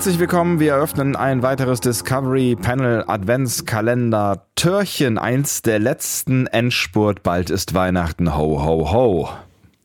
Herzlich 0.00 0.18
willkommen. 0.18 0.60
Wir 0.60 0.72
eröffnen 0.72 1.14
ein 1.14 1.42
weiteres 1.42 1.80
Discovery 1.80 2.56
Panel 2.56 3.04
Adventskalender 3.06 4.46
Türchen. 4.54 5.18
Eins 5.18 5.60
der 5.60 5.78
letzten 5.78 6.46
Endspurt. 6.46 7.22
Bald 7.22 7.50
ist 7.50 7.74
Weihnachten. 7.74 8.34
Ho, 8.34 8.64
ho, 8.64 8.92
ho. 8.92 9.28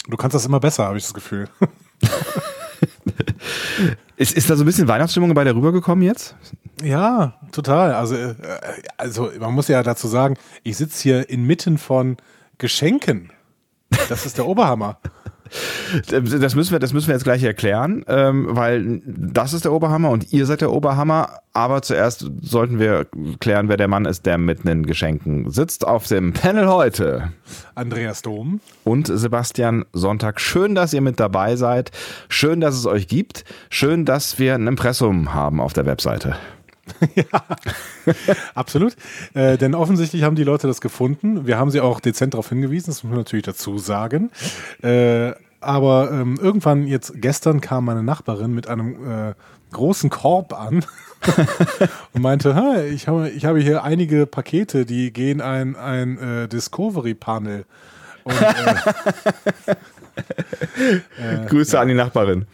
Du 0.07 0.15
kannst 0.15 0.33
das 0.33 0.45
immer 0.45 0.61
besser, 0.61 0.85
habe 0.85 0.97
ich 0.97 1.03
das 1.03 1.13
Gefühl. 1.13 1.49
ist, 4.15 4.37
ist 4.37 4.49
da 4.49 4.55
so 4.55 4.63
ein 4.63 4.65
bisschen 4.65 4.87
Weihnachtsstimmung 4.87 5.33
bei 5.33 5.43
dir 5.43 5.53
rübergekommen 5.53 6.05
jetzt? 6.05 6.37
Ja, 6.81 7.33
total. 7.51 7.93
Also, 7.93 8.15
äh, 8.15 8.35
also 8.95 9.31
man 9.37 9.53
muss 9.53 9.67
ja 9.67 9.83
dazu 9.83 10.07
sagen, 10.07 10.37
ich 10.63 10.77
sitze 10.77 11.03
hier 11.03 11.29
inmitten 11.29 11.77
von 11.77 12.15
Geschenken. 12.57 13.33
Das 14.07 14.25
ist 14.25 14.37
der 14.37 14.47
Oberhammer. 14.47 14.97
Das 16.09 16.55
müssen 16.55 16.71
wir, 16.71 16.79
das 16.79 16.93
müssen 16.93 17.07
wir 17.07 17.15
jetzt 17.15 17.23
gleich 17.23 17.43
erklären, 17.43 18.03
ähm, 18.07 18.47
weil 18.49 19.01
das 19.05 19.53
ist 19.53 19.65
der 19.65 19.73
Oberhammer 19.73 20.09
und 20.09 20.33
ihr 20.33 20.45
seid 20.45 20.61
der 20.61 20.71
Oberhammer. 20.71 21.39
Aber 21.53 21.81
zuerst 21.81 22.29
sollten 22.41 22.79
wir 22.79 23.07
klären, 23.39 23.69
wer 23.69 23.77
der 23.77 23.87
Mann 23.87 24.05
ist, 24.05 24.25
der 24.25 24.37
mit 24.37 24.67
den 24.67 24.85
Geschenken 24.85 25.49
sitzt 25.51 25.87
auf 25.87 26.07
dem 26.07 26.33
Panel 26.33 26.67
heute. 26.67 27.31
Andreas 27.75 28.21
Dom. 28.21 28.59
Und 28.83 29.07
Sebastian 29.07 29.85
Sonntag. 29.93 30.41
Schön, 30.41 30.75
dass 30.75 30.93
ihr 30.93 31.01
mit 31.01 31.19
dabei 31.19 31.55
seid. 31.55 31.91
Schön, 32.27 32.59
dass 32.59 32.75
es 32.75 32.85
euch 32.85 33.07
gibt. 33.07 33.45
Schön, 33.69 34.03
dass 34.03 34.37
wir 34.37 34.55
ein 34.55 34.67
Impressum 34.67 35.33
haben 35.33 35.61
auf 35.61 35.71
der 35.71 35.85
Webseite. 35.85 36.35
ja, 37.15 37.25
absolut. 38.53 38.95
Äh, 39.33 39.57
denn 39.57 39.75
offensichtlich 39.75 40.23
haben 40.23 40.35
die 40.35 40.43
Leute 40.43 40.67
das 40.67 40.81
gefunden. 40.81 41.47
Wir 41.47 41.57
haben 41.57 41.71
sie 41.71 41.81
auch 41.81 41.99
dezent 41.99 42.33
darauf 42.33 42.49
hingewiesen, 42.49 42.87
das 42.87 43.03
muss 43.03 43.11
man 43.11 43.19
natürlich 43.19 43.45
dazu 43.45 43.77
sagen. 43.77 44.31
Äh, 44.81 45.31
aber 45.65 46.11
ähm, 46.11 46.37
irgendwann, 46.41 46.87
jetzt 46.87 47.13
gestern, 47.15 47.61
kam 47.61 47.85
meine 47.85 48.03
Nachbarin 48.03 48.53
mit 48.53 48.67
einem 48.67 49.29
äh, 49.29 49.33
großen 49.71 50.09
Korb 50.09 50.53
an 50.53 50.85
und 52.13 52.21
meinte, 52.21 52.85
ich 52.93 53.07
habe, 53.07 53.29
ich 53.29 53.45
habe 53.45 53.59
hier 53.59 53.83
einige 53.83 54.25
Pakete, 54.25 54.85
die 54.85 55.11
gehen 55.11 55.41
ein, 55.41 55.75
ein 55.75 56.17
äh, 56.17 56.47
Discovery-Panel. 56.47 57.65
Äh, 61.17 61.45
Grüße 61.47 61.75
ja. 61.75 61.81
an 61.81 61.89
die 61.89 61.93
Nachbarin. 61.93 62.45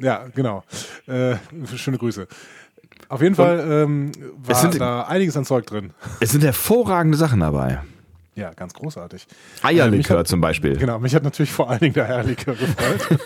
Ja, 0.00 0.24
genau. 0.34 0.64
Äh, 1.06 1.36
schöne 1.76 1.96
Grüße. 1.96 2.26
Auf 3.08 3.22
jeden 3.22 3.34
Fall 3.34 3.64
ähm, 3.68 4.12
war 4.36 4.56
sind, 4.56 4.80
da 4.80 5.02
einiges 5.02 5.36
an 5.36 5.44
Zeug 5.44 5.66
drin. 5.66 5.92
Es 6.20 6.32
sind 6.32 6.42
hervorragende 6.42 7.16
Sachen 7.16 7.40
dabei. 7.40 7.82
Ja, 8.36 8.52
ganz 8.52 8.74
großartig. 8.74 9.26
Eierlikör 9.62 10.20
äh, 10.20 10.24
zum 10.24 10.40
Beispiel. 10.40 10.76
Genau, 10.76 10.98
mich 10.98 11.14
hat 11.14 11.22
natürlich 11.22 11.52
vor 11.52 11.70
allen 11.70 11.80
Dingen 11.80 11.94
der 11.94 12.08
Eierlikör 12.08 12.54
gefreut. 12.56 13.20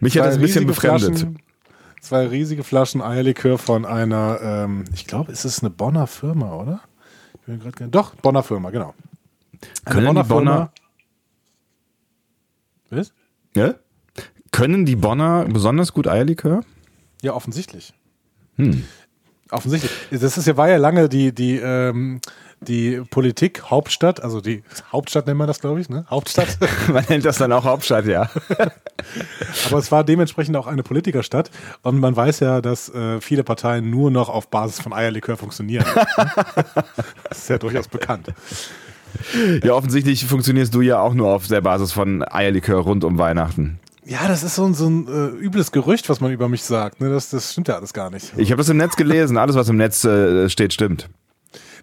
mich 0.00 0.18
hat 0.18 0.26
das 0.26 0.34
ein 0.34 0.40
bisschen 0.40 0.66
befremdet. 0.66 1.18
Flaschen, 1.18 1.38
zwei 2.00 2.26
riesige 2.26 2.62
Flaschen 2.62 3.00
Eierlikör 3.00 3.58
von 3.58 3.84
einer, 3.86 4.38
ähm, 4.42 4.84
ich 4.94 5.06
glaube, 5.06 5.32
ist 5.32 5.44
es 5.44 5.60
eine 5.60 5.70
Bonner 5.70 6.06
Firma, 6.06 6.54
oder? 6.54 6.80
Doch, 7.90 8.14
Bonner 8.16 8.42
Firma, 8.42 8.70
genau. 8.70 8.94
Eine 9.84 9.94
Können 9.94 10.06
Bonner 10.06 10.22
die 10.22 10.28
Bonner. 10.28 10.52
Firma, 10.52 10.72
was? 12.90 13.12
Ja? 13.54 13.74
Können 14.52 14.84
die 14.84 14.96
Bonner 14.96 15.44
besonders 15.44 15.92
gut 15.92 16.06
Eierlikör? 16.06 16.62
Ja, 17.22 17.32
offensichtlich. 17.32 17.94
Hm. 18.56 18.84
Offensichtlich. 19.50 19.92
Das 20.10 20.36
ist 20.36 20.46
ja, 20.46 20.56
war 20.56 20.68
ja 20.68 20.76
lange 20.76 21.08
die, 21.08 21.32
die, 21.32 21.56
ähm, 21.56 22.20
die 22.60 23.02
Politik 23.10 23.64
Hauptstadt, 23.64 24.22
also 24.22 24.40
die 24.40 24.62
Hauptstadt 24.92 25.26
nennt 25.26 25.38
man 25.38 25.46
das, 25.46 25.60
glaube 25.60 25.80
ich, 25.80 25.88
ne? 25.88 26.06
Hauptstadt. 26.08 26.58
man 26.92 27.04
nennt 27.08 27.24
das 27.24 27.38
dann 27.38 27.52
auch 27.52 27.64
Hauptstadt, 27.64 28.06
ja. 28.06 28.30
Aber 29.66 29.78
es 29.78 29.92
war 29.92 30.04
dementsprechend 30.04 30.56
auch 30.56 30.66
eine 30.66 30.82
Politikerstadt 30.82 31.50
und 31.82 31.98
man 31.98 32.16
weiß 32.16 32.40
ja, 32.40 32.60
dass 32.60 32.88
äh, 32.88 33.20
viele 33.20 33.44
Parteien 33.44 33.90
nur 33.90 34.10
noch 34.10 34.28
auf 34.28 34.48
Basis 34.48 34.80
von 34.80 34.92
Eierlikör 34.92 35.36
funktionieren. 35.36 35.84
das 37.28 37.38
ist 37.38 37.48
ja 37.50 37.58
durchaus 37.58 37.88
bekannt. 37.88 38.28
Ja, 39.62 39.72
offensichtlich 39.72 40.26
funktionierst 40.26 40.74
du 40.74 40.80
ja 40.80 41.00
auch 41.00 41.14
nur 41.14 41.28
auf 41.28 41.48
der 41.48 41.60
Basis 41.60 41.92
von 41.92 42.22
Eierlikör 42.22 42.80
rund 42.80 43.04
um 43.04 43.18
Weihnachten. 43.18 43.78
Ja, 44.04 44.28
das 44.28 44.44
ist 44.44 44.54
so 44.54 44.64
ein, 44.64 44.74
so 44.74 44.86
ein 44.86 45.08
äh, 45.08 45.44
übles 45.44 45.72
Gerücht, 45.72 46.08
was 46.08 46.20
man 46.20 46.30
über 46.30 46.48
mich 46.48 46.62
sagt. 46.62 47.00
Ne? 47.00 47.10
Das, 47.10 47.30
das 47.30 47.52
stimmt 47.52 47.68
ja 47.68 47.74
alles 47.74 47.92
gar 47.92 48.10
nicht. 48.10 48.32
Ich 48.36 48.52
habe 48.52 48.58
das 48.58 48.68
im 48.68 48.76
Netz 48.76 48.94
gelesen. 48.94 49.36
Alles, 49.36 49.56
was 49.56 49.68
im 49.68 49.76
Netz 49.76 50.04
äh, 50.04 50.48
steht, 50.48 50.72
stimmt. 50.72 51.08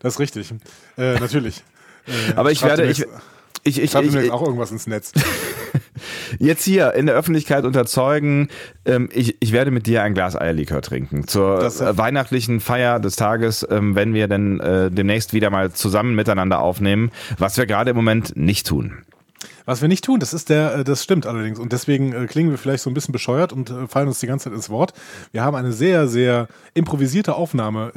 Das 0.04 0.14
ist 0.14 0.20
richtig. 0.20 0.54
Äh, 0.98 1.18
natürlich. 1.20 1.64
Äh, 2.06 2.34
Aber 2.36 2.52
ich 2.52 2.62
werde. 2.62 2.86
Ich, 2.86 3.06
ich, 3.66 3.82
ich, 3.82 3.96
ich, 3.96 4.16
ich, 4.16 4.32
auch 4.32 4.42
irgendwas 4.42 4.72
ins 4.72 4.86
Netz. 4.86 5.14
Jetzt 6.40 6.66
hier 6.66 6.94
in 6.94 7.06
der 7.06 7.16
Öffentlichkeit 7.16 7.64
unterzeugen, 7.64 8.50
ähm, 8.84 9.08
ich, 9.14 9.38
ich 9.40 9.54
werde 9.54 9.72
mit 9.72 9.88
dir 9.88 10.04
ein 10.04 10.14
Glas 10.14 10.36
Eierlikör 10.36 10.82
trinken. 10.82 11.28
Zur 11.28 11.60
das, 11.60 11.80
äh, 11.80 11.98
weihnachtlichen 11.98 12.60
Feier 12.60 13.00
des 13.00 13.16
Tages, 13.16 13.66
ähm, 13.70 13.96
wenn 13.96 14.14
wir 14.14 14.28
denn 14.28 14.60
äh, 14.60 14.92
demnächst 14.92 15.34
wieder 15.34 15.50
mal 15.50 15.72
zusammen 15.72 16.14
miteinander 16.14 16.60
aufnehmen, 16.60 17.12
was 17.38 17.58
wir 17.58 17.66
gerade 17.66 17.92
im 17.92 17.96
Moment 17.96 18.36
nicht 18.36 18.68
tun. 18.68 19.06
Was 19.66 19.82
wir 19.82 19.88
nicht 19.88 20.04
tun, 20.04 20.20
das 20.20 20.34
ist 20.34 20.50
der, 20.50 20.80
äh, 20.80 20.84
das 20.84 21.02
stimmt 21.02 21.26
allerdings. 21.26 21.58
Und 21.58 21.72
deswegen 21.72 22.12
äh, 22.12 22.26
klingen 22.28 22.52
wir 22.52 22.58
vielleicht 22.58 22.84
so 22.84 22.90
ein 22.90 22.94
bisschen 22.94 23.14
bescheuert 23.14 23.54
und 23.54 23.70
äh, 23.70 23.88
fallen 23.88 24.10
uns 24.10 24.20
die 24.20 24.28
ganze 24.28 24.46
Zeit 24.46 24.54
ins 24.54 24.70
Wort. 24.70 24.94
Wir 25.32 25.44
haben 25.44 25.56
eine 25.56 25.72
sehr, 25.72 26.10
sehr 26.10 26.50
improvisierte 26.74 27.36
Aufnahme 27.36 27.94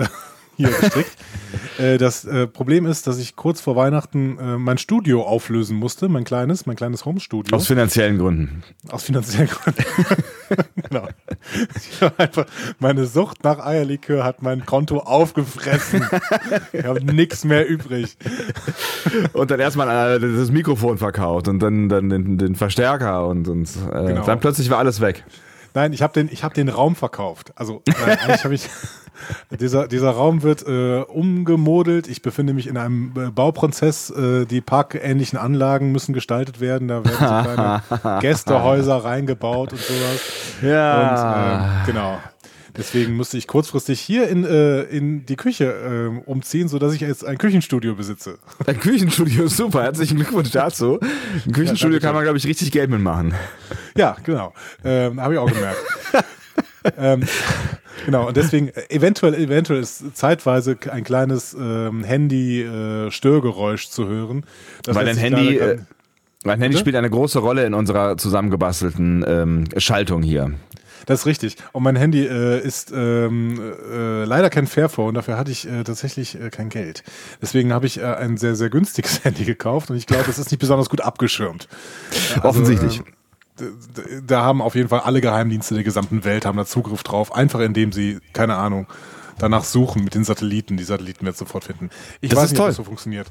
hier 0.56 0.68
gestrickt. 0.68 1.16
äh, 1.78 1.98
das 1.98 2.24
äh, 2.24 2.46
Problem 2.46 2.86
ist, 2.86 3.06
dass 3.06 3.18
ich 3.18 3.36
kurz 3.36 3.60
vor 3.60 3.76
Weihnachten 3.76 4.38
äh, 4.38 4.56
mein 4.58 4.78
Studio 4.78 5.22
auflösen 5.22 5.76
musste, 5.76 6.08
mein 6.08 6.24
kleines, 6.24 6.66
mein 6.66 6.76
kleines 6.76 7.04
Home-Studio. 7.04 7.54
Aus 7.54 7.66
finanziellen 7.66 8.18
Gründen. 8.18 8.62
Aus 8.88 9.04
finanziellen 9.04 9.48
Gründen. 9.48 9.84
genau. 10.88 11.08
Einfach, 12.16 12.46
meine 12.78 13.06
Sucht 13.06 13.44
nach 13.44 13.64
Eierlikör 13.64 14.24
hat 14.24 14.42
mein 14.42 14.66
Konto 14.66 14.98
aufgefressen. 14.98 16.06
ich 16.72 16.84
habe 16.84 17.04
nichts 17.04 17.44
mehr 17.44 17.68
übrig. 17.68 18.16
Und 19.32 19.50
dann 19.50 19.60
erstmal 19.60 20.16
äh, 20.16 20.36
das 20.36 20.50
Mikrofon 20.50 20.98
verkauft 20.98 21.48
und 21.48 21.60
dann, 21.60 21.88
dann 21.88 22.08
den, 22.08 22.38
den 22.38 22.54
Verstärker 22.54 23.26
und, 23.26 23.48
und 23.48 23.68
äh, 23.92 24.06
genau. 24.06 24.24
dann 24.24 24.40
plötzlich 24.40 24.70
war 24.70 24.78
alles 24.78 25.00
weg. 25.00 25.24
Nein, 25.76 25.92
ich 25.92 26.00
habe 26.00 26.14
den, 26.14 26.30
hab 26.30 26.54
den 26.54 26.70
Raum 26.70 26.96
verkauft. 26.96 27.52
Also 27.54 27.82
nein, 27.86 28.18
eigentlich 28.24 28.44
habe 28.44 28.54
ich 28.54 28.66
dieser, 29.60 29.86
dieser 29.86 30.08
Raum 30.08 30.42
wird 30.42 30.66
äh, 30.66 31.02
umgemodelt. 31.02 32.08
Ich 32.08 32.22
befinde 32.22 32.54
mich 32.54 32.66
in 32.66 32.78
einem 32.78 33.12
äh, 33.14 33.30
Bauprozess. 33.30 34.08
Äh, 34.08 34.46
die 34.46 34.62
parkähnlichen 34.62 35.38
Anlagen 35.38 35.92
müssen 35.92 36.14
gestaltet 36.14 36.60
werden. 36.60 36.88
Da 36.88 37.04
werden 37.04 37.10
so 37.10 37.52
kleine 37.98 38.20
Gästehäuser 38.22 39.04
reingebaut 39.04 39.72
und 39.72 39.80
sowas. 39.82 40.20
Ja. 40.62 41.82
Und, 41.82 41.82
äh, 41.82 41.92
genau. 41.92 42.20
Deswegen 42.76 43.16
musste 43.16 43.38
ich 43.38 43.46
kurzfristig 43.46 44.00
hier 44.00 44.28
in, 44.28 44.44
äh, 44.44 44.82
in 44.82 45.24
die 45.26 45.36
Küche 45.36 45.64
äh, 45.64 46.28
umziehen, 46.28 46.68
sodass 46.68 46.94
ich 46.94 47.00
jetzt 47.00 47.24
ein 47.24 47.38
Küchenstudio 47.38 47.94
besitze. 47.94 48.38
Ein 48.66 48.78
Küchenstudio, 48.80 49.48
super. 49.48 49.82
Herzlichen 49.82 50.16
Glückwunsch 50.16 50.50
dazu. 50.50 50.98
Ein 51.46 51.52
Küchenstudio 51.52 51.96
ja, 51.96 52.00
kann 52.00 52.14
man, 52.14 52.24
glaube 52.24 52.38
ich, 52.38 52.46
richtig 52.46 52.72
Geld 52.72 52.90
mitmachen. 52.90 53.34
Ja, 53.96 54.16
genau. 54.22 54.52
Ähm, 54.84 55.20
Habe 55.20 55.34
ich 55.34 55.38
auch 55.40 55.50
gemerkt. 55.50 55.78
ähm, 56.98 57.22
Genau, 58.04 58.28
und 58.28 58.36
deswegen, 58.36 58.68
äh, 58.68 58.82
eventuell, 58.90 59.34
eventuell 59.34 59.80
ist 59.80 60.16
zeitweise 60.16 60.76
ein 60.90 61.02
kleines 61.02 61.56
ähm, 61.58 62.04
Handy-Störgeräusch 62.04 63.86
äh, 63.86 63.90
zu 63.90 64.06
hören. 64.06 64.44
Weil 64.86 65.06
dein 65.06 65.16
Handy, 65.16 65.56
äh, 65.56 65.78
mein 66.44 66.60
Handy 66.60 66.78
spielt 66.78 66.94
eine 66.94 67.10
große 67.10 67.40
Rolle 67.40 67.64
in 67.66 67.74
unserer 67.74 68.16
zusammengebastelten 68.16 69.24
ähm, 69.26 69.64
Schaltung 69.78 70.22
hier. 70.22 70.52
Das 71.04 71.20
ist 71.20 71.26
richtig. 71.26 71.56
Und 71.72 71.82
mein 71.82 71.96
Handy 71.96 72.26
äh, 72.26 72.60
ist 72.60 72.92
ähm, 72.94 73.60
äh, 73.90 74.24
leider 74.24 74.50
kein 74.50 74.66
Fairphone, 74.66 75.14
dafür 75.14 75.36
hatte 75.36 75.50
ich 75.50 75.68
äh, 75.68 75.84
tatsächlich 75.84 76.40
äh, 76.40 76.50
kein 76.50 76.68
Geld. 76.68 77.04
Deswegen 77.42 77.72
habe 77.72 77.86
ich 77.86 77.98
äh, 77.98 78.04
ein 78.04 78.36
sehr, 78.36 78.56
sehr 78.56 78.70
günstiges 78.70 79.24
Handy 79.24 79.44
gekauft 79.44 79.90
und 79.90 79.96
ich 79.96 80.06
glaube, 80.06 80.30
es 80.30 80.38
ist 80.38 80.50
nicht 80.50 80.60
besonders 80.60 80.88
gut 80.88 81.00
abgeschirmt. 81.00 81.68
Also, 82.36 82.48
Offensichtlich. 82.48 82.98
Ähm, 82.98 83.04
da 84.26 84.42
haben 84.42 84.60
auf 84.60 84.74
jeden 84.74 84.88
Fall 84.88 85.00
alle 85.00 85.22
Geheimdienste 85.22 85.74
der 85.74 85.84
gesamten 85.84 86.24
Welt 86.24 86.44
haben 86.44 86.58
da 86.58 86.66
Zugriff 86.66 87.02
drauf, 87.02 87.34
einfach 87.34 87.60
indem 87.60 87.90
sie, 87.90 88.18
keine 88.34 88.56
Ahnung, 88.56 88.86
danach 89.38 89.64
suchen 89.64 90.04
mit 90.04 90.14
den 90.14 90.24
Satelliten. 90.24 90.76
Die 90.76 90.84
Satelliten 90.84 91.24
werden 91.24 91.36
sofort 91.36 91.64
finden. 91.64 91.90
Ich 92.20 92.30
das 92.30 92.38
weiß 92.38 92.44
ist 92.46 92.50
nicht, 92.52 92.58
toll. 92.58 92.66
ob 92.66 92.70
das 92.70 92.76
so 92.76 92.84
funktioniert. 92.84 93.26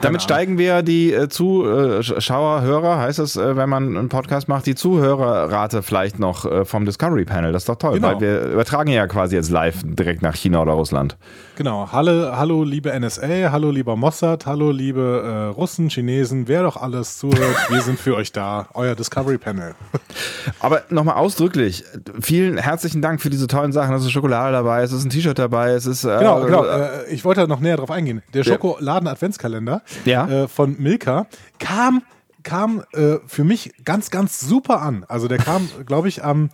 Damit 0.00 0.22
steigen 0.22 0.58
wir 0.58 0.82
die 0.82 1.12
äh, 1.12 1.28
Zuschauer, 1.28 2.62
Hörer, 2.62 2.98
heißt 2.98 3.18
es, 3.18 3.36
äh, 3.36 3.56
wenn 3.56 3.68
man 3.68 3.96
einen 3.96 4.08
Podcast 4.08 4.48
macht, 4.48 4.66
die 4.66 4.74
Zuhörerrate 4.74 5.82
vielleicht 5.82 6.18
noch 6.18 6.44
äh, 6.44 6.64
vom 6.64 6.84
Discovery 6.84 7.24
Panel. 7.24 7.52
Das 7.52 7.62
ist 7.62 7.68
doch 7.68 7.76
toll, 7.76 7.94
genau. 7.94 8.08
weil 8.08 8.20
wir 8.20 8.42
übertragen 8.52 8.90
ja 8.90 9.06
quasi 9.06 9.36
jetzt 9.36 9.50
live 9.50 9.82
direkt 9.84 10.22
nach 10.22 10.34
China 10.34 10.62
oder 10.62 10.72
Russland. 10.72 11.16
Genau. 11.56 11.88
Hallo, 11.90 12.36
hallo 12.36 12.64
liebe 12.64 12.98
NSA, 12.98 13.50
hallo 13.50 13.70
lieber 13.70 13.96
Mossad, 13.96 14.46
hallo 14.46 14.70
liebe 14.70 15.22
äh, 15.24 15.54
Russen, 15.54 15.88
Chinesen, 15.88 16.48
wer 16.48 16.62
doch 16.62 16.76
alles 16.76 17.18
zuhört, 17.18 17.56
wir 17.70 17.80
sind 17.80 17.98
für 17.98 18.14
euch 18.14 18.32
da, 18.32 18.68
euer 18.74 18.94
Discovery 18.94 19.38
Panel. 19.38 19.74
Aber 20.60 20.82
nochmal 20.90 21.16
ausdrücklich, 21.16 21.84
vielen 22.20 22.58
herzlichen 22.58 23.02
Dank 23.02 23.20
für 23.20 23.30
diese 23.30 23.46
tollen 23.46 23.72
Sachen. 23.72 23.94
Es 23.94 24.02
ist 24.02 24.12
Schokolade 24.12 24.52
dabei, 24.52 24.82
es 24.82 24.92
ist 24.92 25.04
ein 25.04 25.10
T-Shirt 25.10 25.37
dabei, 25.38 25.70
es 25.70 25.86
ist. 25.86 26.04
Äh, 26.04 26.18
genau, 26.18 26.44
genau. 26.44 26.64
Äh, 26.64 27.10
ich 27.10 27.24
wollte 27.24 27.46
noch 27.48 27.60
näher 27.60 27.76
drauf 27.76 27.90
eingehen. 27.90 28.22
Der 28.34 28.44
Schokoladen-Adventskalender 28.44 29.82
ja. 30.04 30.28
äh, 30.28 30.48
von 30.48 30.76
Milka 30.78 31.26
kam, 31.58 32.02
kam 32.42 32.82
äh, 32.92 33.16
für 33.26 33.44
mich 33.44 33.72
ganz, 33.84 34.10
ganz 34.10 34.40
super 34.40 34.82
an. 34.82 35.04
Also 35.08 35.28
der 35.28 35.38
kam, 35.38 35.68
glaube 35.86 36.08
ich, 36.08 36.24
am 36.24 36.50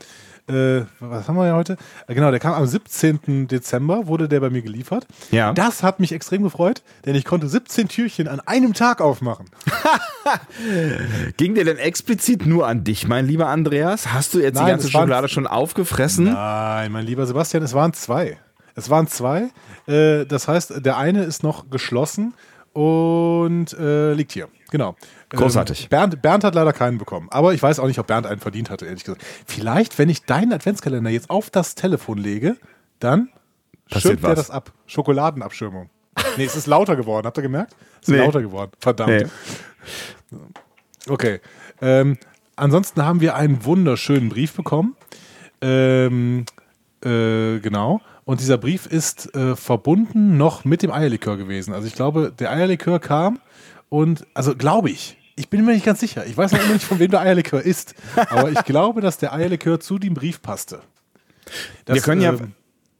äh, 0.46 0.82
was 1.00 1.26
haben 1.26 1.36
wir 1.36 1.46
ja 1.46 1.56
heute? 1.56 1.78
Äh, 2.06 2.14
genau, 2.14 2.31
der 2.31 2.38
kam 2.38 2.52
am 2.52 2.66
17. 2.66 3.48
Dezember, 3.48 4.06
wurde 4.06 4.28
der 4.28 4.40
bei 4.40 4.50
mir 4.50 4.60
geliefert. 4.60 5.06
Ja. 5.30 5.54
Das 5.54 5.82
hat 5.82 6.00
mich 6.00 6.12
extrem 6.12 6.42
gefreut, 6.42 6.82
denn 7.06 7.14
ich 7.14 7.25
konnte 7.25 7.48
17 7.48 7.88
Türchen 7.88 8.28
an 8.28 8.40
einem 8.40 8.75
Tag 8.75 9.00
aufmachen. 9.00 9.46
Ging 11.38 11.54
der 11.54 11.64
denn 11.64 11.78
explizit 11.78 12.44
nur 12.44 12.66
an 12.66 12.84
dich, 12.84 13.08
mein 13.08 13.26
lieber 13.26 13.48
Andreas? 13.48 14.12
Hast 14.12 14.34
du 14.34 14.40
jetzt 14.40 14.56
Nein, 14.56 14.66
die 14.66 14.70
ganze 14.72 14.90
Schokolade 14.90 15.28
schon 15.28 15.46
aufgefressen? 15.46 16.26
Nein, 16.26 16.92
mein 16.92 17.06
lieber 17.06 17.25
Sebastian, 17.25 17.62
es 17.62 17.72
waren 17.72 17.94
zwei. 17.94 18.38
Es 18.75 18.91
waren 18.91 19.06
zwei. 19.06 19.50
Äh, 19.87 20.26
das 20.26 20.49
heißt, 20.49 20.85
der 20.85 20.97
eine 20.97 21.25
ist 21.25 21.43
noch 21.43 21.71
geschlossen 21.71 22.35
und 22.73 23.73
äh, 23.75 24.12
liegt 24.12 24.32
hier. 24.32 24.49
Genau. 24.71 24.97
Großartig. 25.31 25.85
Ähm, 25.85 25.88
Bernd, 25.91 26.23
Bernd 26.23 26.44
hat 26.44 26.55
leider 26.55 26.73
keinen 26.73 26.99
bekommen. 26.99 27.29
Aber 27.31 27.55
ich 27.55 27.62
weiß 27.62 27.79
auch 27.79 27.87
nicht, 27.87 27.99
ob 27.99 28.09
Bernd 28.09 28.26
einen 28.26 28.41
verdient 28.41 28.71
hatte, 28.71 28.87
ehrlich 28.87 29.05
gesagt. 29.05 29.25
Vielleicht, 29.47 29.99
wenn 29.99 30.09
ich 30.09 30.25
deinen 30.25 30.53
Adventskalender 30.53 31.11
jetzt 31.11 31.31
auf 31.31 31.50
das 31.50 31.75
Telefon 31.75 32.19
lege, 32.19 32.56
dann 32.99 33.31
Passiert 33.88 34.15
schirmt 34.15 34.25
er 34.25 34.35
das 34.35 34.50
ab. 34.50 34.73
Schokoladenabschirmung. 34.87 35.91
Nee, 36.37 36.44
es 36.44 36.56
ist 36.56 36.67
lauter 36.67 36.97
geworden. 36.97 37.26
Habt 37.26 37.38
ihr 37.38 37.43
gemerkt? 37.43 37.76
Es 38.03 38.09
ist 38.09 38.15
nee. 38.15 38.19
lauter 38.19 38.43
geworden. 38.43 38.73
Verdammt. 38.79 39.31
Nee. 40.31 40.38
Okay. 41.09 41.41
Ähm, 41.81 42.19
ansonsten 42.56 43.05
haben 43.05 43.21
wir 43.21 43.35
einen 43.35 43.65
wunderschönen 43.65 44.29
Brief 44.29 44.55
bekommen. 44.55 44.97
Ähm, 45.61 46.47
äh, 47.05 47.59
genau. 47.59 48.00
Und 48.25 48.41
dieser 48.41 48.59
Brief 48.59 48.87
ist 48.87 49.35
äh, 49.35 49.55
verbunden 49.55 50.37
noch 50.37 50.65
mit 50.65 50.82
dem 50.82 50.91
Eierlikör 50.91 51.37
gewesen. 51.37 51.75
Also 51.75 51.87
ich 51.87 51.94
glaube, 51.94 52.32
der 52.38 52.53
Eierlikör 52.53 52.99
kam 52.99 53.38
und, 53.91 54.26
also 54.35 54.55
glaube 54.55 54.91
ich, 54.91 55.17
ich 55.37 55.50
bin 55.50 55.65
mir 55.65 55.73
nicht 55.73 55.85
ganz 55.85 56.00
sicher. 56.00 56.25
Ich 56.26 56.37
weiß 56.37 56.53
noch 56.53 56.62
immer 56.62 56.75
nicht, 56.75 56.85
von 56.85 56.99
wem 56.99 57.11
der 57.11 57.21
Eierlikör 57.21 57.61
ist. 57.61 57.94
Aber 58.31 58.50
ich 58.50 58.65
glaube, 58.65 59.00
dass 59.00 59.19
der 59.19 59.32
Eierlikör 59.32 59.81
zu 59.81 59.99
dem 59.99 60.15
Brief 60.15 60.41
passte. 60.41 60.81
Das, 61.85 61.97
wir 61.97 62.03
können 62.03 62.21
ja. 62.21 62.32
Ähm, 62.35 62.53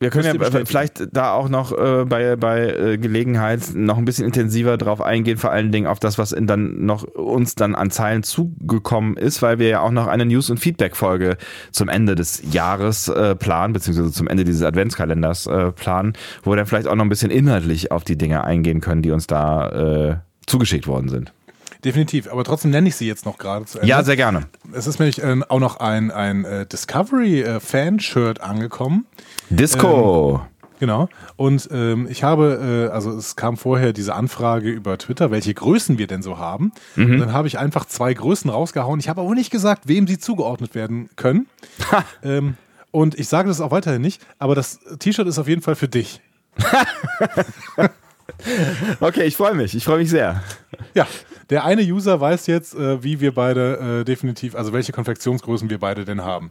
wir 0.04 0.10
können 0.10 0.40
ja 0.40 0.64
vielleicht 0.64 1.08
da 1.12 1.32
auch 1.32 1.48
noch 1.48 1.72
äh, 1.72 2.04
bei, 2.04 2.36
bei 2.36 2.68
äh, 2.68 2.98
Gelegenheit 2.98 3.74
noch 3.74 3.98
ein 3.98 4.04
bisschen 4.04 4.26
intensiver 4.26 4.76
drauf 4.76 5.00
eingehen, 5.00 5.38
vor 5.38 5.50
allen 5.50 5.72
Dingen 5.72 5.86
auf 5.86 5.98
das, 5.98 6.18
was 6.18 6.32
in 6.32 6.46
dann 6.46 6.84
noch 6.84 7.04
uns 7.04 7.54
dann 7.54 7.74
an 7.74 7.90
Zeilen 7.90 8.22
zugekommen 8.22 9.16
ist, 9.16 9.42
weil 9.42 9.58
wir 9.58 9.68
ja 9.68 9.80
auch 9.80 9.90
noch 9.90 10.06
eine 10.06 10.26
News- 10.26 10.50
und 10.50 10.58
Feedback-Folge 10.58 11.36
zum 11.72 11.88
Ende 11.88 12.14
des 12.14 12.42
Jahres 12.52 13.08
äh, 13.08 13.34
planen, 13.34 13.72
beziehungsweise 13.72 14.12
zum 14.12 14.28
Ende 14.28 14.44
dieses 14.44 14.62
Adventskalenders 14.62 15.46
äh, 15.46 15.72
planen, 15.72 16.12
wo 16.42 16.52
wir 16.52 16.56
dann 16.56 16.66
vielleicht 16.66 16.86
auch 16.86 16.94
noch 16.94 17.04
ein 17.04 17.08
bisschen 17.08 17.30
inhaltlich 17.30 17.90
auf 17.90 18.04
die 18.04 18.18
Dinge 18.18 18.44
eingehen 18.44 18.80
können, 18.80 19.02
die 19.02 19.10
uns 19.10 19.26
da 19.26 20.10
äh, 20.10 20.16
zugeschickt 20.46 20.86
worden 20.86 21.08
sind. 21.08 21.32
Definitiv, 21.84 22.31
aber 22.31 22.44
trotzdem 22.44 22.70
nenne 22.70 22.88
ich 22.88 22.96
sie 22.96 23.06
jetzt 23.06 23.26
noch 23.26 23.38
gerade 23.38 23.66
zu 23.66 23.78
Ende. 23.78 23.88
Ja, 23.88 24.02
sehr 24.02 24.16
gerne. 24.16 24.46
Es 24.72 24.86
ist 24.86 24.98
nämlich 24.98 25.22
äh, 25.22 25.40
auch 25.48 25.60
noch 25.60 25.76
ein, 25.76 26.10
ein 26.10 26.44
äh, 26.44 26.66
Discovery-Fan-Shirt 26.66 28.38
äh, 28.38 28.42
angekommen. 28.42 29.06
Disco! 29.50 30.40
Ähm, 30.42 30.54
Genau. 30.81 31.08
Und 31.36 31.69
ähm, 31.72 32.08
ich 32.10 32.25
habe, 32.25 32.88
äh, 32.90 32.92
also 32.92 33.12
es 33.12 33.36
kam 33.36 33.56
vorher 33.56 33.92
diese 33.92 34.14
Anfrage 34.14 34.69
über 34.69 34.98
Twitter, 34.98 35.31
welche 35.31 35.54
Größen 35.54 35.98
wir 35.98 36.06
denn 36.06 36.20
so 36.20 36.38
haben. 36.38 36.72
Mhm. 36.96 37.12
Und 37.12 37.19
dann 37.20 37.32
habe 37.32 37.48
ich 37.48 37.58
einfach 37.58 37.84
zwei 37.84 38.12
Größen 38.12 38.50
rausgehauen. 38.50 38.98
Ich 39.00 39.08
habe 39.08 39.20
aber 39.20 39.34
nicht 39.34 39.50
gesagt, 39.50 39.87
wem 39.87 40.06
sie 40.06 40.19
zugeordnet 40.19 40.75
werden 40.75 41.08
können. 41.16 41.46
ähm, 42.22 42.56
und 42.90 43.19
ich 43.19 43.28
sage 43.28 43.48
das 43.48 43.60
auch 43.60 43.70
weiterhin 43.70 44.02
nicht, 44.02 44.20
aber 44.38 44.54
das 44.54 44.80
T-Shirt 44.98 45.26
ist 45.26 45.38
auf 45.38 45.48
jeden 45.48 45.62
Fall 45.62 45.76
für 45.76 45.88
dich. 45.88 46.20
Okay, 49.00 49.25
ich 49.25 49.37
freue 49.37 49.55
mich. 49.55 49.75
Ich 49.75 49.85
freue 49.85 49.99
mich 49.99 50.11
sehr. 50.11 50.43
Ja, 50.94 51.06
der 51.50 51.64
eine 51.64 51.82
User 51.82 52.20
weiß 52.20 52.46
jetzt, 52.46 52.75
äh, 52.75 53.02
wie 53.02 53.20
wir 53.20 53.35
beide 53.35 54.00
äh, 54.00 54.05
definitiv, 54.05 54.55
also 54.55 54.73
welche 54.73 54.93
Konfektionsgrößen 54.93 55.70
wir 55.70 55.79
beide 55.79 56.05
denn 56.05 56.23
haben. 56.23 56.50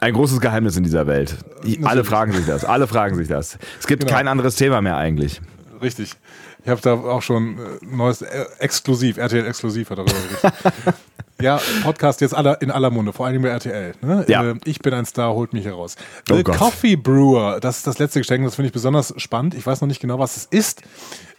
Ein 0.00 0.14
großes 0.14 0.40
Geheimnis 0.40 0.76
in 0.76 0.82
dieser 0.82 1.06
Welt. 1.06 1.36
Natürlich. 1.56 1.86
Alle 1.86 2.04
fragen 2.04 2.32
sich 2.32 2.46
das. 2.46 2.64
Alle 2.64 2.86
fragen 2.86 3.16
sich 3.16 3.28
das. 3.28 3.58
Es 3.78 3.86
gibt 3.86 4.02
genau. 4.02 4.14
kein 4.14 4.28
anderes 4.28 4.56
Thema 4.56 4.80
mehr 4.80 4.96
eigentlich. 4.96 5.40
Richtig. 5.82 6.16
Ich 6.62 6.68
habe 6.68 6.80
da 6.80 6.94
auch 6.94 7.22
schon 7.22 7.58
äh, 7.58 7.84
neues, 7.84 8.22
äh, 8.22 8.44
exklusiv, 8.58 9.16
RTL 9.16 9.46
exklusiv 9.46 9.90
hat 9.90 9.98
darüber 9.98 10.12
berichtet. 10.12 10.94
Ja, 11.40 11.60
Podcast 11.82 12.20
jetzt 12.20 12.34
aller, 12.34 12.60
in 12.60 12.70
aller 12.70 12.90
Munde, 12.90 13.12
vor 13.12 13.26
allem 13.26 13.42
bei 13.42 13.48
RTL. 13.48 13.94
Ne? 14.02 14.24
Ja. 14.28 14.44
Äh, 14.44 14.54
ich 14.64 14.80
bin 14.80 14.92
ein 14.92 15.06
Star, 15.06 15.32
holt 15.32 15.52
mich 15.52 15.64
heraus. 15.64 15.96
Oh 16.30 16.36
The 16.36 16.42
Gott. 16.42 16.56
Coffee 16.56 16.96
Brewer, 16.96 17.60
das 17.60 17.78
ist 17.78 17.86
das 17.86 17.98
letzte 17.98 18.20
Geschenk, 18.20 18.44
das 18.44 18.56
finde 18.56 18.66
ich 18.66 18.72
besonders 18.72 19.14
spannend. 19.16 19.54
Ich 19.54 19.66
weiß 19.66 19.80
noch 19.80 19.88
nicht 19.88 20.00
genau, 20.00 20.18
was 20.18 20.36
es 20.36 20.44
ist. 20.50 20.82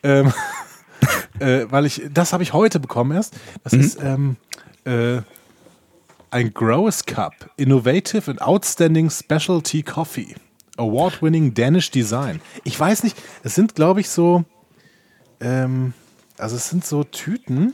Ähm, 0.01 0.33
äh, 1.39 1.65
weil 1.69 1.85
ich, 1.85 2.01
das 2.11 2.33
habe 2.33 2.43
ich 2.43 2.53
heute 2.53 2.79
bekommen 2.79 3.11
erst. 3.11 3.35
Das 3.63 3.73
mhm. 3.73 3.79
ist 3.79 3.99
ähm, 4.01 4.35
äh, 4.85 5.21
ein 6.31 6.53
Growers 6.53 7.05
Cup, 7.05 7.33
Innovative 7.57 8.31
and 8.31 8.41
Outstanding 8.41 9.09
Specialty 9.09 9.83
Coffee. 9.83 10.35
Award-winning 10.77 11.53
Danish 11.53 11.91
Design. 11.91 12.41
Ich 12.63 12.79
weiß 12.79 13.03
nicht, 13.03 13.21
es 13.43 13.53
sind, 13.53 13.75
glaube 13.75 13.99
ich, 13.99 14.09
so, 14.09 14.45
ähm, 15.41 15.93
also 16.37 16.55
es 16.55 16.69
sind 16.69 16.85
so 16.85 17.03
Tüten, 17.03 17.73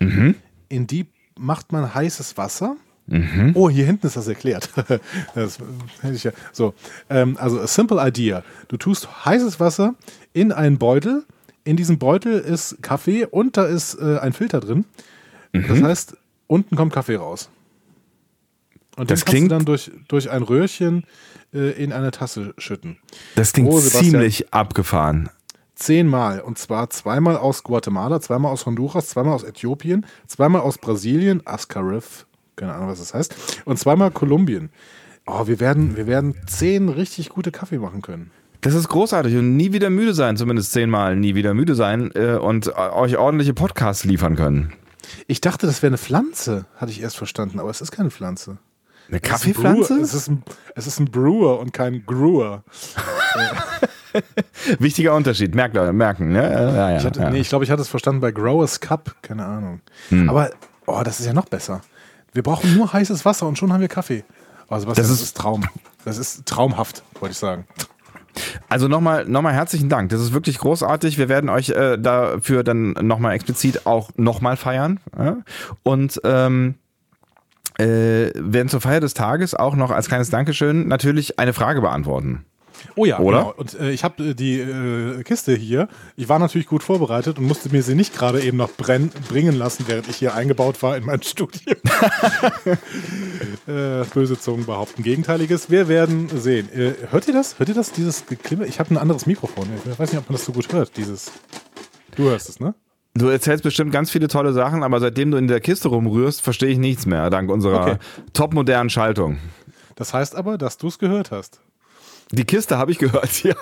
mhm. 0.00 0.34
in 0.68 0.86
die 0.86 1.06
macht 1.38 1.72
man 1.72 1.94
heißes 1.94 2.36
Wasser. 2.36 2.76
Mhm. 3.06 3.52
Oh, 3.54 3.70
hier 3.70 3.86
hinten 3.86 4.06
ist 4.06 4.16
das 4.16 4.28
erklärt. 4.28 4.70
das 5.34 5.58
hätte 6.02 6.14
ich 6.14 6.24
ja. 6.24 6.32
So, 6.52 6.74
ähm, 7.08 7.36
also 7.38 7.60
a 7.60 7.66
simple 7.66 7.98
idea. 8.06 8.42
Du 8.68 8.76
tust 8.76 9.24
heißes 9.24 9.60
Wasser 9.60 9.94
in 10.32 10.52
einen 10.52 10.78
Beutel. 10.78 11.24
In 11.64 11.76
diesem 11.76 11.98
Beutel 11.98 12.38
ist 12.38 12.82
Kaffee 12.82 13.24
und 13.24 13.56
da 13.56 13.64
ist 13.64 13.94
äh, 13.94 14.18
ein 14.18 14.32
Filter 14.32 14.60
drin. 14.60 14.84
Mhm. 15.52 15.68
Das 15.68 15.82
heißt, 15.82 16.16
unten 16.46 16.76
kommt 16.76 16.92
Kaffee 16.92 17.16
raus. 17.16 17.48
Und 18.96 19.10
das 19.10 19.24
klingt 19.24 19.52
dann 19.52 19.64
durch, 19.64 19.92
durch 20.08 20.28
ein 20.30 20.42
Röhrchen 20.42 21.04
äh, 21.54 21.70
in 21.82 21.92
eine 21.92 22.10
Tasse 22.10 22.52
schütten. 22.58 22.98
Das 23.36 23.52
klingt 23.52 23.70
oh, 23.70 23.78
ziemlich 23.78 24.52
abgefahren 24.52 25.30
zehnmal. 25.78 26.40
Und 26.40 26.58
zwar 26.58 26.90
zweimal 26.90 27.36
aus 27.36 27.62
Guatemala, 27.62 28.20
zweimal 28.20 28.52
aus 28.52 28.66
Honduras, 28.66 29.08
zweimal 29.08 29.34
aus 29.34 29.44
Äthiopien, 29.44 30.04
zweimal 30.26 30.62
aus 30.62 30.78
Brasilien, 30.78 31.42
Ascarif, 31.46 32.26
keine 32.56 32.74
Ahnung, 32.74 32.88
was 32.88 32.98
das 32.98 33.14
heißt, 33.14 33.62
und 33.64 33.78
zweimal 33.78 34.10
Kolumbien. 34.10 34.70
Oh, 35.26 35.46
wir 35.46 35.60
werden, 35.60 35.96
wir 35.96 36.06
werden 36.06 36.34
zehn 36.46 36.88
richtig 36.88 37.28
gute 37.28 37.52
Kaffee 37.52 37.78
machen 37.78 38.02
können. 38.02 38.30
Das 38.60 38.74
ist 38.74 38.88
großartig 38.88 39.36
und 39.36 39.56
nie 39.56 39.72
wieder 39.72 39.88
müde 39.88 40.14
sein, 40.14 40.36
zumindest 40.36 40.72
zehnmal 40.72 41.14
nie 41.14 41.34
wieder 41.36 41.54
müde 41.54 41.74
sein 41.74 42.10
äh, 42.14 42.36
und 42.36 42.66
äh, 42.66 42.72
euch 42.72 43.16
ordentliche 43.16 43.54
Podcasts 43.54 44.04
liefern 44.04 44.34
können. 44.34 44.72
Ich 45.26 45.40
dachte, 45.40 45.66
das 45.66 45.82
wäre 45.82 45.90
eine 45.90 45.98
Pflanze, 45.98 46.66
hatte 46.76 46.90
ich 46.90 47.00
erst 47.00 47.16
verstanden, 47.16 47.60
aber 47.60 47.70
es 47.70 47.80
ist 47.80 47.92
keine 47.92 48.10
Pflanze. 48.10 48.58
Eine 49.08 49.20
Kaffeepflanze? 49.20 50.00
Es 50.00 50.12
ist, 50.12 50.28
ein, 50.28 50.42
es 50.74 50.86
ist 50.86 50.98
ein 50.98 51.06
Brewer 51.06 51.60
und 51.60 51.72
kein 51.72 52.04
Grewer. 52.04 52.64
Wichtiger 54.78 55.14
Unterschied, 55.14 55.54
merkt, 55.54 55.74
merken. 55.74 56.32
Ne? 56.32 56.42
Ja, 56.42 56.90
ja, 56.90 56.96
ich, 56.96 57.04
hatte, 57.04 57.20
ja. 57.20 57.30
nee, 57.30 57.40
ich 57.40 57.48
glaube, 57.48 57.64
ich 57.64 57.70
hatte 57.70 57.82
es 57.82 57.88
verstanden 57.88 58.20
bei 58.20 58.32
Growers 58.32 58.80
Cup, 58.80 59.14
keine 59.22 59.44
Ahnung. 59.44 59.80
Hm. 60.10 60.28
Aber, 60.28 60.50
oh, 60.86 61.02
das 61.04 61.20
ist 61.20 61.26
ja 61.26 61.32
noch 61.32 61.46
besser. 61.46 61.80
Wir 62.32 62.42
brauchen 62.42 62.74
nur 62.74 62.92
heißes 62.92 63.24
Wasser 63.24 63.46
und 63.46 63.58
schon 63.58 63.72
haben 63.72 63.80
wir 63.80 63.88
Kaffee. 63.88 64.24
Also 64.68 64.86
was, 64.86 64.96
das, 64.96 65.08
das 65.08 65.16
ist, 65.16 65.22
ist 65.22 65.36
Traum. 65.36 65.64
Das 66.04 66.18
ist 66.18 66.46
traumhaft, 66.46 67.02
wollte 67.20 67.32
ich 67.32 67.38
sagen. 67.38 67.66
Also 68.68 68.88
nochmal 68.88 69.24
nochmal 69.24 69.54
herzlichen 69.54 69.88
Dank. 69.88 70.10
Das 70.10 70.20
ist 70.20 70.32
wirklich 70.32 70.58
großartig. 70.58 71.18
Wir 71.18 71.28
werden 71.28 71.50
euch 71.50 71.70
äh, 71.70 71.98
dafür 71.98 72.62
dann 72.62 72.92
nochmal 72.92 73.34
explizit 73.34 73.86
auch 73.86 74.10
nochmal 74.16 74.56
feiern. 74.56 75.00
Ja? 75.18 75.38
Und 75.82 76.20
ähm, 76.24 76.76
äh, 77.78 78.30
werden 78.34 78.68
zur 78.68 78.80
Feier 78.80 79.00
des 79.00 79.14
Tages 79.14 79.54
auch 79.54 79.74
noch 79.74 79.90
als 79.90 80.08
kleines 80.08 80.30
Dankeschön 80.30 80.88
natürlich 80.88 81.38
eine 81.38 81.52
Frage 81.52 81.80
beantworten. 81.80 82.44
Oh 82.96 83.04
ja, 83.04 83.18
oder? 83.18 83.38
Genau. 83.38 83.54
Und 83.56 83.78
äh, 83.78 83.90
ich 83.90 84.04
habe 84.04 84.30
äh, 84.30 84.34
die 84.34 84.58
äh, 84.58 85.22
Kiste 85.22 85.54
hier. 85.54 85.88
Ich 86.16 86.28
war 86.28 86.38
natürlich 86.38 86.66
gut 86.66 86.82
vorbereitet 86.82 87.38
und 87.38 87.46
musste 87.46 87.70
mir 87.70 87.82
sie 87.82 87.94
nicht 87.94 88.14
gerade 88.14 88.40
eben 88.40 88.56
noch 88.56 88.70
brenn, 88.70 89.10
bringen 89.28 89.56
lassen, 89.56 89.84
während 89.86 90.08
ich 90.08 90.16
hier 90.16 90.34
eingebaut 90.34 90.82
war 90.82 90.96
in 90.96 91.04
mein 91.04 91.22
Studio. 91.22 91.60
Äh, 93.66 94.04
böse 94.14 94.40
Zungen 94.40 94.64
behaupten 94.64 95.02
Gegenteiliges. 95.02 95.70
Wir 95.70 95.88
werden 95.88 96.28
sehen. 96.34 96.72
Äh, 96.72 96.94
hört 97.10 97.28
ihr 97.28 97.34
das? 97.34 97.58
Hört 97.58 97.68
ihr 97.68 97.74
das? 97.74 97.92
Dieses 97.92 98.24
Geklimmer? 98.26 98.64
Ich 98.64 98.80
habe 98.80 98.94
ein 98.94 98.96
anderes 98.96 99.26
Mikrofon. 99.26 99.68
Ich 99.84 99.98
weiß 99.98 100.12
nicht, 100.12 100.20
ob 100.20 100.28
man 100.28 100.36
das 100.36 100.46
so 100.46 100.52
gut 100.52 100.72
hört. 100.72 100.96
Dieses. 100.96 101.30
Du 102.16 102.24
hörst 102.24 102.48
es, 102.48 102.60
ne? 102.60 102.74
Du 103.14 103.28
erzählst 103.28 103.64
bestimmt 103.64 103.92
ganz 103.92 104.10
viele 104.10 104.28
tolle 104.28 104.52
Sachen, 104.52 104.82
aber 104.82 105.00
seitdem 105.00 105.32
du 105.32 105.36
in 105.36 105.48
der 105.48 105.60
Kiste 105.60 105.88
rumrührst, 105.88 106.40
verstehe 106.40 106.70
ich 106.70 106.78
nichts 106.78 107.04
mehr, 107.04 107.30
dank 107.30 107.50
unserer 107.50 107.82
okay. 107.82 107.96
topmodernen 108.32 108.90
Schaltung. 108.90 109.38
Das 109.96 110.14
heißt 110.14 110.36
aber, 110.36 110.56
dass 110.56 110.78
du 110.78 110.86
es 110.86 110.98
gehört 110.98 111.32
hast. 111.32 111.60
Die 112.30 112.44
Kiste 112.44 112.76
habe 112.76 112.90
ich 112.90 112.98
gehört, 112.98 113.42
ja. 113.42 113.54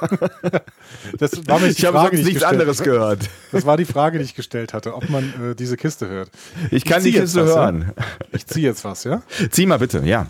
Das 1.18 1.46
war 1.46 1.62
ich 1.62 1.84
habe 1.84 1.98
sonst 1.98 2.24
nichts 2.24 2.42
anderes 2.42 2.82
gehört. 2.82 3.28
Das 3.52 3.64
war 3.64 3.76
die 3.76 3.84
Frage, 3.84 4.18
die 4.18 4.24
ich 4.24 4.34
gestellt 4.34 4.74
hatte, 4.74 4.94
ob 4.94 5.08
man 5.08 5.52
äh, 5.52 5.54
diese 5.54 5.76
Kiste 5.76 6.08
hört. 6.08 6.30
Ich 6.70 6.84
kann 6.84 6.98
ich 6.98 7.14
die 7.14 7.20
Kiste 7.20 7.46
was, 7.46 7.54
hören. 7.54 7.92
Ja? 7.96 8.04
Ich 8.32 8.46
ziehe 8.46 8.66
jetzt 8.66 8.84
was, 8.84 9.04
ja? 9.04 9.22
Zieh 9.50 9.66
mal 9.66 9.78
bitte, 9.78 10.00
ja. 10.04 10.26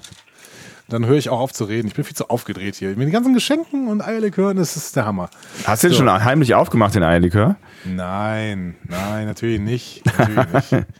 Dann 0.88 1.04
höre 1.04 1.16
ich 1.16 1.30
auch 1.30 1.40
auf 1.40 1.52
zu 1.52 1.64
reden. 1.64 1.88
Ich 1.88 1.94
bin 1.94 2.04
viel 2.04 2.14
zu 2.14 2.30
aufgedreht 2.30 2.76
hier. 2.76 2.90
Mit 2.90 3.00
den 3.00 3.10
ganzen 3.10 3.34
Geschenken 3.34 3.88
und 3.88 4.02
Eierlikören, 4.02 4.56
das 4.56 4.76
ist 4.76 4.94
der 4.94 5.04
Hammer. 5.04 5.30
Hast 5.64 5.82
du 5.82 5.88
den 5.88 5.96
schon 5.96 6.08
heimlich 6.08 6.54
aufgemacht, 6.54 6.94
den 6.94 7.02
Eierlikör? 7.02 7.56
Nein, 7.84 8.76
nein, 8.84 9.26
natürlich 9.26 9.60
nicht. 9.60 10.04
Natürlich 10.06 10.72
nicht. 10.72 10.86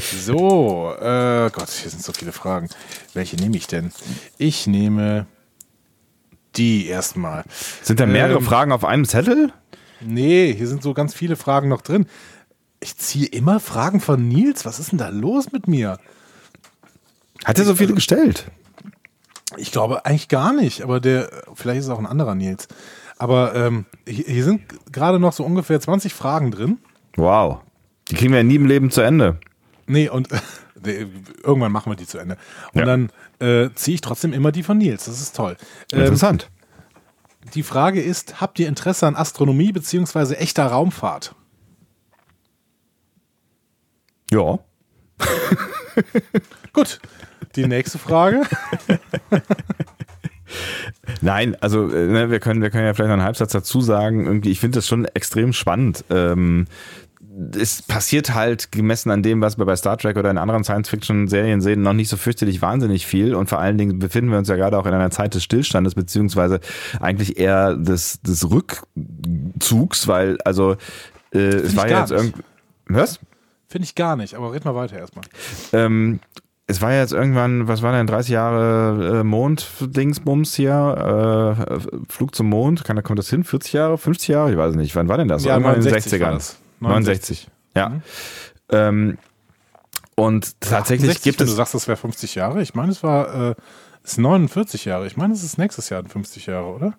So, 0.00 0.94
äh, 0.98 1.50
Gott, 1.52 1.68
hier 1.68 1.90
sind 1.90 2.02
so 2.02 2.12
viele 2.12 2.32
Fragen. 2.32 2.68
Welche 3.12 3.36
nehme 3.36 3.56
ich 3.56 3.66
denn? 3.66 3.92
Ich 4.38 4.66
nehme 4.66 5.26
die 6.56 6.86
erstmal. 6.86 7.44
Sind 7.82 8.00
da 8.00 8.06
mehrere 8.06 8.38
ähm, 8.38 8.44
Fragen 8.44 8.72
auf 8.72 8.84
einem 8.84 9.06
Zettel? 9.06 9.52
Nee, 10.00 10.54
hier 10.54 10.66
sind 10.66 10.82
so 10.82 10.94
ganz 10.94 11.14
viele 11.14 11.36
Fragen 11.36 11.68
noch 11.68 11.82
drin. 11.82 12.06
Ich 12.80 12.96
ziehe 12.96 13.26
immer 13.26 13.60
Fragen 13.60 14.00
von 14.00 14.26
Nils. 14.26 14.64
Was 14.64 14.80
ist 14.80 14.92
denn 14.92 14.98
da 14.98 15.08
los 15.08 15.52
mit 15.52 15.68
mir? 15.68 15.98
Hat 17.44 17.58
er 17.58 17.64
so 17.64 17.74
viele 17.74 17.94
gestellt? 17.94 18.46
Ich 19.56 19.70
glaube 19.72 20.06
eigentlich 20.06 20.28
gar 20.28 20.52
nicht, 20.52 20.82
aber 20.82 21.00
der, 21.00 21.30
vielleicht 21.54 21.80
ist 21.80 21.84
es 21.86 21.90
auch 21.90 21.98
ein 21.98 22.06
anderer 22.06 22.34
Nils. 22.34 22.68
Aber 23.18 23.54
ähm, 23.54 23.84
hier, 24.06 24.42
sind 24.42 24.62
gerade 24.92 25.18
noch 25.18 25.32
so 25.32 25.44
ungefähr 25.44 25.80
20 25.80 26.12
Fragen 26.12 26.50
drin. 26.50 26.78
Wow. 27.16 27.60
Die 28.08 28.16
kriegen 28.16 28.32
wir 28.32 28.38
ja 28.38 28.44
nie 28.44 28.56
im 28.56 28.66
Leben 28.66 28.90
zu 28.90 29.00
Ende. 29.00 29.38
Nee, 29.86 30.08
und 30.08 30.28
irgendwann 31.44 31.70
machen 31.70 31.92
wir 31.92 31.96
die 31.96 32.06
zu 32.06 32.18
Ende. 32.18 32.36
Und 32.72 32.80
ja. 32.80 32.86
dann 32.86 33.10
äh, 33.42 33.70
ziehe 33.74 33.96
ich 33.96 34.00
trotzdem 34.00 34.32
immer 34.32 34.52
die 34.52 34.62
von 34.62 34.78
Nils. 34.78 35.04
Das 35.04 35.20
ist 35.20 35.36
toll. 35.36 35.56
Ähm, 35.92 36.00
Interessant. 36.00 36.50
Die 37.54 37.62
Frage 37.62 38.00
ist: 38.00 38.40
Habt 38.40 38.58
ihr 38.58 38.68
Interesse 38.68 39.06
an 39.06 39.16
Astronomie 39.16 39.72
bzw. 39.72 40.34
echter 40.34 40.66
Raumfahrt? 40.66 41.34
Ja. 44.30 44.58
Gut. 46.72 47.00
Die 47.56 47.66
nächste 47.66 47.98
Frage. 47.98 48.42
Nein, 51.20 51.56
also 51.60 51.90
äh, 51.90 52.06
ne, 52.06 52.30
wir 52.30 52.40
können, 52.40 52.62
wir 52.62 52.70
können 52.70 52.86
ja 52.86 52.94
vielleicht 52.94 53.08
noch 53.08 53.14
einen 53.14 53.24
Halbsatz 53.24 53.52
dazu 53.52 53.80
sagen. 53.80 54.26
Irgendwie, 54.26 54.50
ich 54.50 54.60
finde 54.60 54.78
das 54.78 54.86
schon 54.86 55.04
extrem 55.06 55.52
spannend. 55.52 56.04
Ähm, 56.10 56.66
es 57.56 57.82
passiert 57.82 58.34
halt 58.34 58.72
gemessen 58.72 59.10
an 59.10 59.22
dem, 59.22 59.40
was 59.40 59.58
wir 59.58 59.64
bei 59.64 59.76
Star 59.76 59.96
Trek 59.96 60.16
oder 60.16 60.30
in 60.30 60.38
anderen 60.38 60.64
Science-Fiction-Serien 60.64 61.60
sehen, 61.60 61.82
noch 61.82 61.92
nicht 61.92 62.08
so 62.08 62.16
fürchterlich 62.16 62.62
wahnsinnig 62.62 63.06
viel. 63.06 63.34
Und 63.34 63.48
vor 63.48 63.58
allen 63.58 63.78
Dingen 63.78 63.98
befinden 63.98 64.30
wir 64.30 64.38
uns 64.38 64.48
ja 64.48 64.56
gerade 64.56 64.78
auch 64.78 64.86
in 64.86 64.94
einer 64.94 65.10
Zeit 65.10 65.34
des 65.34 65.42
Stillstandes, 65.44 65.94
beziehungsweise 65.94 66.60
eigentlich 67.00 67.38
eher 67.38 67.74
des, 67.74 68.20
des 68.22 68.50
Rückzugs, 68.50 70.08
weil 70.08 70.38
also 70.44 70.76
äh, 71.32 71.38
es 71.38 71.76
war 71.76 71.88
ja 71.88 72.00
jetzt 72.00 72.12
irgendwie. 72.12 72.42
Was? 72.86 73.18
Finde 73.68 73.84
ich 73.84 73.94
gar 73.94 74.16
nicht, 74.16 74.34
aber 74.34 74.52
red 74.52 74.64
mal 74.64 74.74
weiter 74.74 74.98
erstmal. 74.98 75.24
Ähm, 75.72 76.20
es 76.66 76.80
war 76.80 76.92
ja 76.92 77.00
jetzt 77.00 77.12
irgendwann, 77.12 77.68
was 77.68 77.82
war 77.82 77.92
denn, 77.92 78.06
30 78.06 78.32
Jahre 78.32 79.20
äh, 79.20 79.24
Mond-Dingsbums 79.24 80.54
hier, 80.54 81.56
äh, 81.68 81.78
Flug 82.08 82.34
zum 82.34 82.48
Mond, 82.48 82.84
kann, 82.84 83.02
kommt 83.02 83.18
das 83.18 83.30
hin? 83.30 83.44
40 83.44 83.72
Jahre, 83.72 83.98
50 83.98 84.28
Jahre? 84.28 84.50
Ich 84.50 84.56
weiß 84.56 84.74
nicht. 84.76 84.94
Wann 84.94 85.08
war 85.08 85.18
denn 85.18 85.28
das? 85.28 85.44
Ja, 85.44 85.54
irgendwann 85.54 85.76
in 85.76 85.82
den 85.82 85.94
60ern. 85.94 86.54
69. 86.82 87.48
Ja. 87.76 87.88
Mhm. 87.88 88.02
Ähm, 88.70 89.18
und 90.14 90.60
tatsächlich 90.60 91.10
68, 91.10 91.22
gibt 91.22 91.40
es. 91.40 91.48
Du 91.48 91.54
sagst, 91.54 91.74
das 91.74 91.88
wäre 91.88 91.96
50 91.96 92.34
Jahre. 92.34 92.62
Ich 92.62 92.74
meine, 92.74 92.92
es 92.92 93.02
war 93.02 93.50
äh, 93.50 93.54
es 94.04 94.12
ist 94.12 94.18
49 94.18 94.84
Jahre. 94.84 95.06
Ich 95.06 95.16
meine, 95.16 95.32
es 95.32 95.42
ist 95.42 95.58
nächstes 95.58 95.88
Jahr 95.88 96.04
50 96.04 96.46
Jahre, 96.46 96.66
oder? 96.66 96.94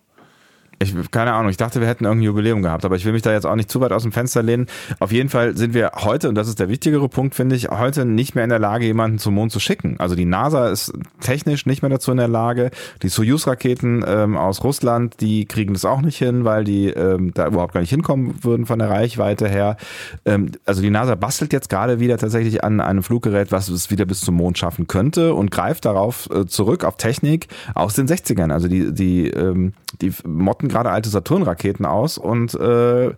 Ich, 0.78 0.94
keine 1.10 1.32
Ahnung, 1.32 1.50
ich 1.50 1.56
dachte, 1.56 1.80
wir 1.80 1.88
hätten 1.88 2.04
irgendein 2.04 2.26
Jubiläum 2.26 2.62
gehabt, 2.62 2.84
aber 2.84 2.96
ich 2.96 3.04
will 3.04 3.12
mich 3.12 3.22
da 3.22 3.32
jetzt 3.32 3.46
auch 3.46 3.54
nicht 3.54 3.70
zu 3.70 3.80
weit 3.80 3.92
aus 3.92 4.02
dem 4.02 4.12
Fenster 4.12 4.42
lehnen. 4.42 4.66
Auf 5.00 5.12
jeden 5.12 5.28
Fall 5.28 5.56
sind 5.56 5.74
wir 5.74 5.92
heute, 5.96 6.28
und 6.28 6.34
das 6.34 6.48
ist 6.48 6.60
der 6.60 6.68
wichtigere 6.68 7.08
Punkt, 7.08 7.34
finde 7.34 7.56
ich, 7.56 7.68
heute 7.68 8.04
nicht 8.04 8.34
mehr 8.34 8.44
in 8.44 8.50
der 8.50 8.58
Lage, 8.58 8.84
jemanden 8.84 9.18
zum 9.18 9.34
Mond 9.34 9.52
zu 9.52 9.60
schicken. 9.60 9.96
Also 9.98 10.14
die 10.14 10.24
NASA 10.24 10.68
ist 10.68 10.92
technisch 11.20 11.66
nicht 11.66 11.82
mehr 11.82 11.90
dazu 11.90 12.10
in 12.10 12.16
der 12.16 12.28
Lage. 12.28 12.70
Die 13.02 13.08
Soyuz-Raketen 13.08 14.04
ähm, 14.06 14.36
aus 14.36 14.64
Russland, 14.64 15.20
die 15.20 15.46
kriegen 15.46 15.74
das 15.74 15.84
auch 15.84 16.00
nicht 16.00 16.18
hin, 16.18 16.44
weil 16.44 16.64
die 16.64 16.88
ähm, 16.88 17.32
da 17.34 17.46
überhaupt 17.46 17.74
gar 17.74 17.80
nicht 17.80 17.90
hinkommen 17.90 18.42
würden 18.42 18.66
von 18.66 18.78
der 18.78 18.90
Reichweite 18.90 19.48
her. 19.48 19.76
Ähm, 20.24 20.52
also 20.64 20.82
die 20.82 20.90
NASA 20.90 21.14
bastelt 21.14 21.52
jetzt 21.52 21.68
gerade 21.70 22.00
wieder 22.00 22.18
tatsächlich 22.18 22.64
an 22.64 22.80
einem 22.80 23.02
Fluggerät, 23.02 23.52
was 23.52 23.68
es 23.68 23.90
wieder 23.90 24.04
bis 24.04 24.20
zum 24.20 24.36
Mond 24.36 24.58
schaffen 24.58 24.86
könnte 24.86 25.34
und 25.34 25.50
greift 25.50 25.84
darauf 25.84 26.28
äh, 26.30 26.46
zurück 26.46 26.84
auf 26.84 26.96
Technik 26.96 27.48
aus 27.74 27.94
den 27.94 28.06
60ern. 28.06 28.52
Also 28.52 28.68
die, 28.68 28.92
die, 28.92 29.28
ähm, 29.28 29.72
die 30.00 30.12
Motten 30.26 30.63
gerade 30.68 30.90
alte 30.90 31.08
Saturn-Raketen 31.08 31.84
aus 31.84 32.18
und 32.18 32.54
äh, 32.54 33.12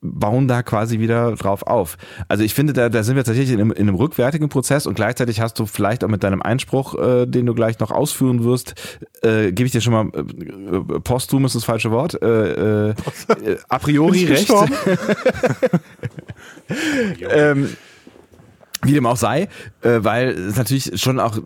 bauen 0.00 0.46
da 0.48 0.62
quasi 0.62 1.00
wieder 1.00 1.32
drauf 1.32 1.62
auf. 1.62 1.96
Also 2.28 2.44
ich 2.44 2.54
finde, 2.54 2.72
da, 2.72 2.88
da 2.88 3.02
sind 3.02 3.16
wir 3.16 3.24
tatsächlich 3.24 3.54
in 3.54 3.60
einem, 3.60 3.72
in 3.72 3.88
einem 3.88 3.96
rückwärtigen 3.96 4.48
Prozess 4.48 4.86
und 4.86 4.94
gleichzeitig 4.94 5.40
hast 5.40 5.58
du 5.58 5.66
vielleicht 5.66 6.04
auch 6.04 6.08
mit 6.08 6.22
deinem 6.22 6.42
Einspruch, 6.42 6.94
äh, 6.94 7.26
den 7.26 7.46
du 7.46 7.54
gleich 7.54 7.78
noch 7.78 7.90
ausführen 7.90 8.44
wirst, 8.44 8.74
äh, 9.22 9.52
gebe 9.52 9.66
ich 9.66 9.72
dir 9.72 9.80
schon 9.80 9.92
mal, 9.92 10.06
äh, 10.14 11.00
posthum 11.00 11.44
ist 11.44 11.54
das 11.54 11.64
falsche 11.64 11.90
Wort, 11.90 12.20
äh, 12.22 12.90
äh, 12.90 12.94
a 13.68 13.78
priori 13.78 14.24
recht. 14.26 14.52
ähm, 17.30 17.76
wie 18.86 18.92
dem 18.92 19.06
auch 19.06 19.16
sei, 19.16 19.48
äh, 19.82 19.98
weil 20.00 20.28
es 20.28 20.56
natürlich 20.56 21.00
schon 21.00 21.20
auch 21.20 21.38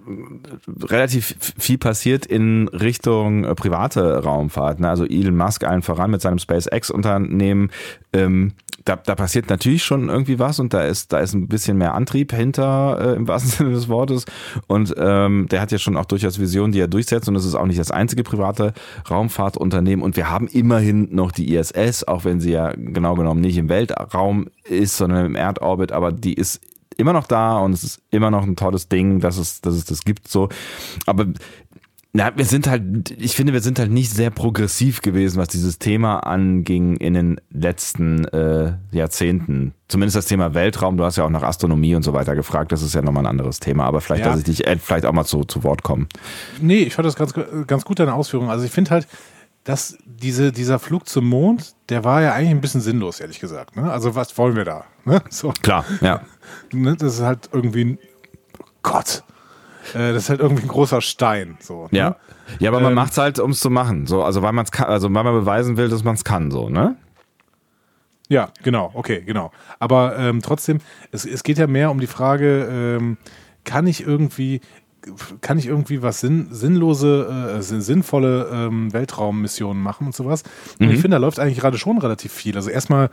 relativ 0.83 1.35
viel 1.59 1.79
passiert 1.79 2.27
in 2.27 2.69
Richtung 2.69 3.45
äh, 3.45 3.55
private 3.55 4.23
Raumfahrt. 4.23 4.81
Ne? 4.81 4.89
Also 4.89 5.05
Elon 5.05 5.37
Musk 5.37 5.65
allen 5.65 5.83
voran 5.83 6.11
mit 6.11 6.21
seinem 6.21 6.39
SpaceX-Unternehmen. 6.39 7.71
Ähm, 8.13 8.53
da, 8.85 8.97
da 8.97 9.15
passiert 9.15 9.51
natürlich 9.51 9.85
schon 9.85 10.09
irgendwie 10.09 10.39
was 10.39 10.59
und 10.59 10.73
da 10.73 10.83
ist, 10.83 11.13
da 11.13 11.19
ist 11.19 11.35
ein 11.35 11.49
bisschen 11.49 11.77
mehr 11.77 11.95
Antrieb 11.95 12.33
hinter, 12.33 12.99
äh, 13.01 13.17
im 13.17 13.29
wahrsten 13.29 13.51
Sinne 13.59 13.71
des 13.71 13.89
Wortes. 13.89 14.25
Und 14.67 14.95
ähm, 14.97 15.47
der 15.51 15.61
hat 15.61 15.73
ja 15.73 15.79
schon 15.79 15.97
auch 15.97 16.07
durchaus 16.07 16.39
Visionen, 16.39 16.73
die 16.73 16.81
er 16.81 16.89
durchsetzt. 16.89 17.29
Und 17.29 17.35
das 17.35 17.45
ist 17.45 17.55
auch 17.55 17.67
nicht 17.67 17.79
das 17.79 17.91
einzige 17.91 18.23
private 18.23 18.73
Raumfahrtunternehmen. 19.09 20.05
Und 20.05 20.17
wir 20.17 20.31
haben 20.31 20.49
immerhin 20.49 21.15
noch 21.15 21.33
die 21.33 21.55
ISS, 21.55 22.05
auch 22.05 22.25
wenn 22.25 22.41
sie 22.41 22.53
ja 22.53 22.73
genau 22.75 23.15
genommen 23.15 23.41
nicht 23.41 23.59
im 23.59 23.69
Weltraum 23.69 24.49
ist, 24.65 24.97
sondern 24.97 25.27
im 25.27 25.37
Erdorbit, 25.37 25.93
aber 25.93 26.13
die 26.13 26.35
ist 26.35 26.61
immer 27.01 27.13
noch 27.13 27.27
da 27.27 27.59
und 27.59 27.73
es 27.73 27.83
ist 27.83 28.03
immer 28.11 28.31
noch 28.31 28.45
ein 28.45 28.57
tolles 28.57 28.89
Ding, 28.89 29.21
dass 29.21 29.37
es, 29.37 29.61
dass 29.61 29.75
es 29.75 29.85
das 29.85 30.03
gibt 30.03 30.29
so. 30.29 30.49
Aber 31.07 31.27
na, 32.13 32.37
wir 32.37 32.45
sind 32.45 32.69
halt, 32.69 33.13
ich 33.13 33.37
finde, 33.37 33.53
wir 33.53 33.61
sind 33.61 33.79
halt 33.79 33.93
nicht 33.93 34.11
sehr 34.11 34.31
progressiv 34.31 35.01
gewesen, 35.01 35.39
was 35.39 35.49
dieses 35.49 35.79
Thema 35.79 36.19
anging 36.21 36.97
in 36.97 37.15
den 37.15 37.41
letzten 37.51 38.25
äh, 38.27 38.73
Jahrzehnten. 38.91 39.75
Zumindest 39.87 40.17
das 40.17 40.27
Thema 40.27 40.53
Weltraum. 40.53 40.97
Du 40.97 41.05
hast 41.05 41.17
ja 41.17 41.25
auch 41.25 41.31
nach 41.31 41.45
Astronomie 41.45 41.95
und 41.95 42.03
so 42.03 42.13
weiter 42.13 42.35
gefragt. 42.35 42.73
Das 42.73 42.83
ist 42.83 42.95
ja 42.97 43.03
nochmal 43.03 43.25
ein 43.25 43.31
anderes 43.31 43.61
Thema. 43.61 43.85
Aber 43.85 44.01
vielleicht, 44.01 44.25
ja. 44.25 44.31
dass 44.31 44.41
ich 44.41 44.45
dich 44.45 44.67
äh, 44.67 44.77
vielleicht 44.77 45.07
auch 45.07 45.13
mal 45.13 45.25
zu, 45.25 45.45
zu 45.45 45.63
Wort 45.63 45.85
kommen. 45.85 46.09
Nee, 46.61 46.83
ich 46.83 46.95
fand 46.95 47.07
das 47.07 47.15
ganz, 47.15 47.33
ganz 47.69 47.85
gut, 47.85 48.01
deine 48.01 48.15
Ausführung. 48.15 48.51
Also 48.51 48.65
ich 48.65 48.73
finde 48.73 48.91
halt, 48.91 49.07
dass 49.63 49.97
diese, 50.05 50.51
dieser 50.51 50.81
Flug 50.81 51.09
zum 51.09 51.29
Mond, 51.29 51.75
der 51.91 52.05
war 52.05 52.23
ja 52.23 52.33
eigentlich 52.33 52.51
ein 52.51 52.61
bisschen 52.61 52.81
sinnlos, 52.81 53.21
ehrlich 53.21 53.41
gesagt. 53.41 53.77
Ne? 53.77 53.91
Also 53.91 54.15
was 54.15 54.37
wollen 54.39 54.57
wir 54.57 54.65
da? 54.65 54.85
Ne? 55.05 55.21
So. 55.31 55.53
Klar, 55.63 55.85
ja. 56.01 56.23
Ne? 56.73 56.97
Das 56.97 57.15
ist 57.15 57.23
halt 57.23 57.51
irgendwie 57.53 57.85
ein 57.85 57.99
Gott. 58.83 59.25
Äh, 59.95 60.13
das 60.13 60.25
ist 60.25 60.31
halt 60.31 60.41
irgendwie 60.41 60.63
ein 60.63 60.69
großer 60.69 61.01
Stein. 61.01 61.59
So, 61.61 61.89
ne? 61.91 61.99
Ja. 61.99 62.17
Ja, 62.59 62.71
aber 62.71 62.79
ähm, 62.79 62.85
man 62.85 62.95
macht 62.95 63.13
es 63.13 63.19
halt, 63.19 63.39
um 63.39 63.51
es 63.51 63.61
zu 63.61 63.71
machen. 63.71 64.07
So, 64.07 64.23
also 64.23 64.43
weil 64.43 64.53
man 64.53 64.65
es 64.65 64.73
kann, 64.73 64.87
also 64.87 65.13
weil 65.13 65.25
man 65.25 65.35
beweisen 65.35 65.77
will, 65.77 65.89
dass 65.89 66.05
man 66.05 66.15
es 66.15 66.25
kann, 66.25 66.51
so, 66.51 66.69
ne? 66.69 66.97
Ja, 68.29 68.51
genau, 68.63 68.91
okay, 68.95 69.23
genau. 69.23 69.51
Aber 69.81 70.17
ähm, 70.17 70.41
trotzdem, 70.41 70.79
es, 71.11 71.25
es 71.25 71.43
geht 71.43 71.59
ja 71.59 71.67
mehr 71.67 71.91
um 71.91 71.99
die 71.99 72.07
Frage, 72.07 72.69
ähm, 72.71 73.19
kann 73.65 73.87
ich 73.87 74.07
irgendwie, 74.07 74.61
kann 75.41 75.59
ich 75.59 75.67
irgendwie 75.67 76.03
was 76.03 76.21
sinn, 76.21 76.49
sinnlose, 76.51 77.59
äh, 77.59 77.63
sinnvolle 77.63 78.49
ähm, 78.53 78.93
Weltraummissionen 78.93 79.83
machen 79.83 80.07
und 80.07 80.15
sowas. 80.15 80.43
Und 80.79 80.87
mhm. 80.87 80.93
ich 80.93 81.01
finde, 81.01 81.17
da 81.17 81.19
läuft 81.19 81.39
eigentlich 81.39 81.59
gerade 81.59 81.79
schon 81.79 81.99
relativ 81.99 82.33
viel. 82.33 82.57
Also 82.57 82.71
erstmal, 82.71 83.11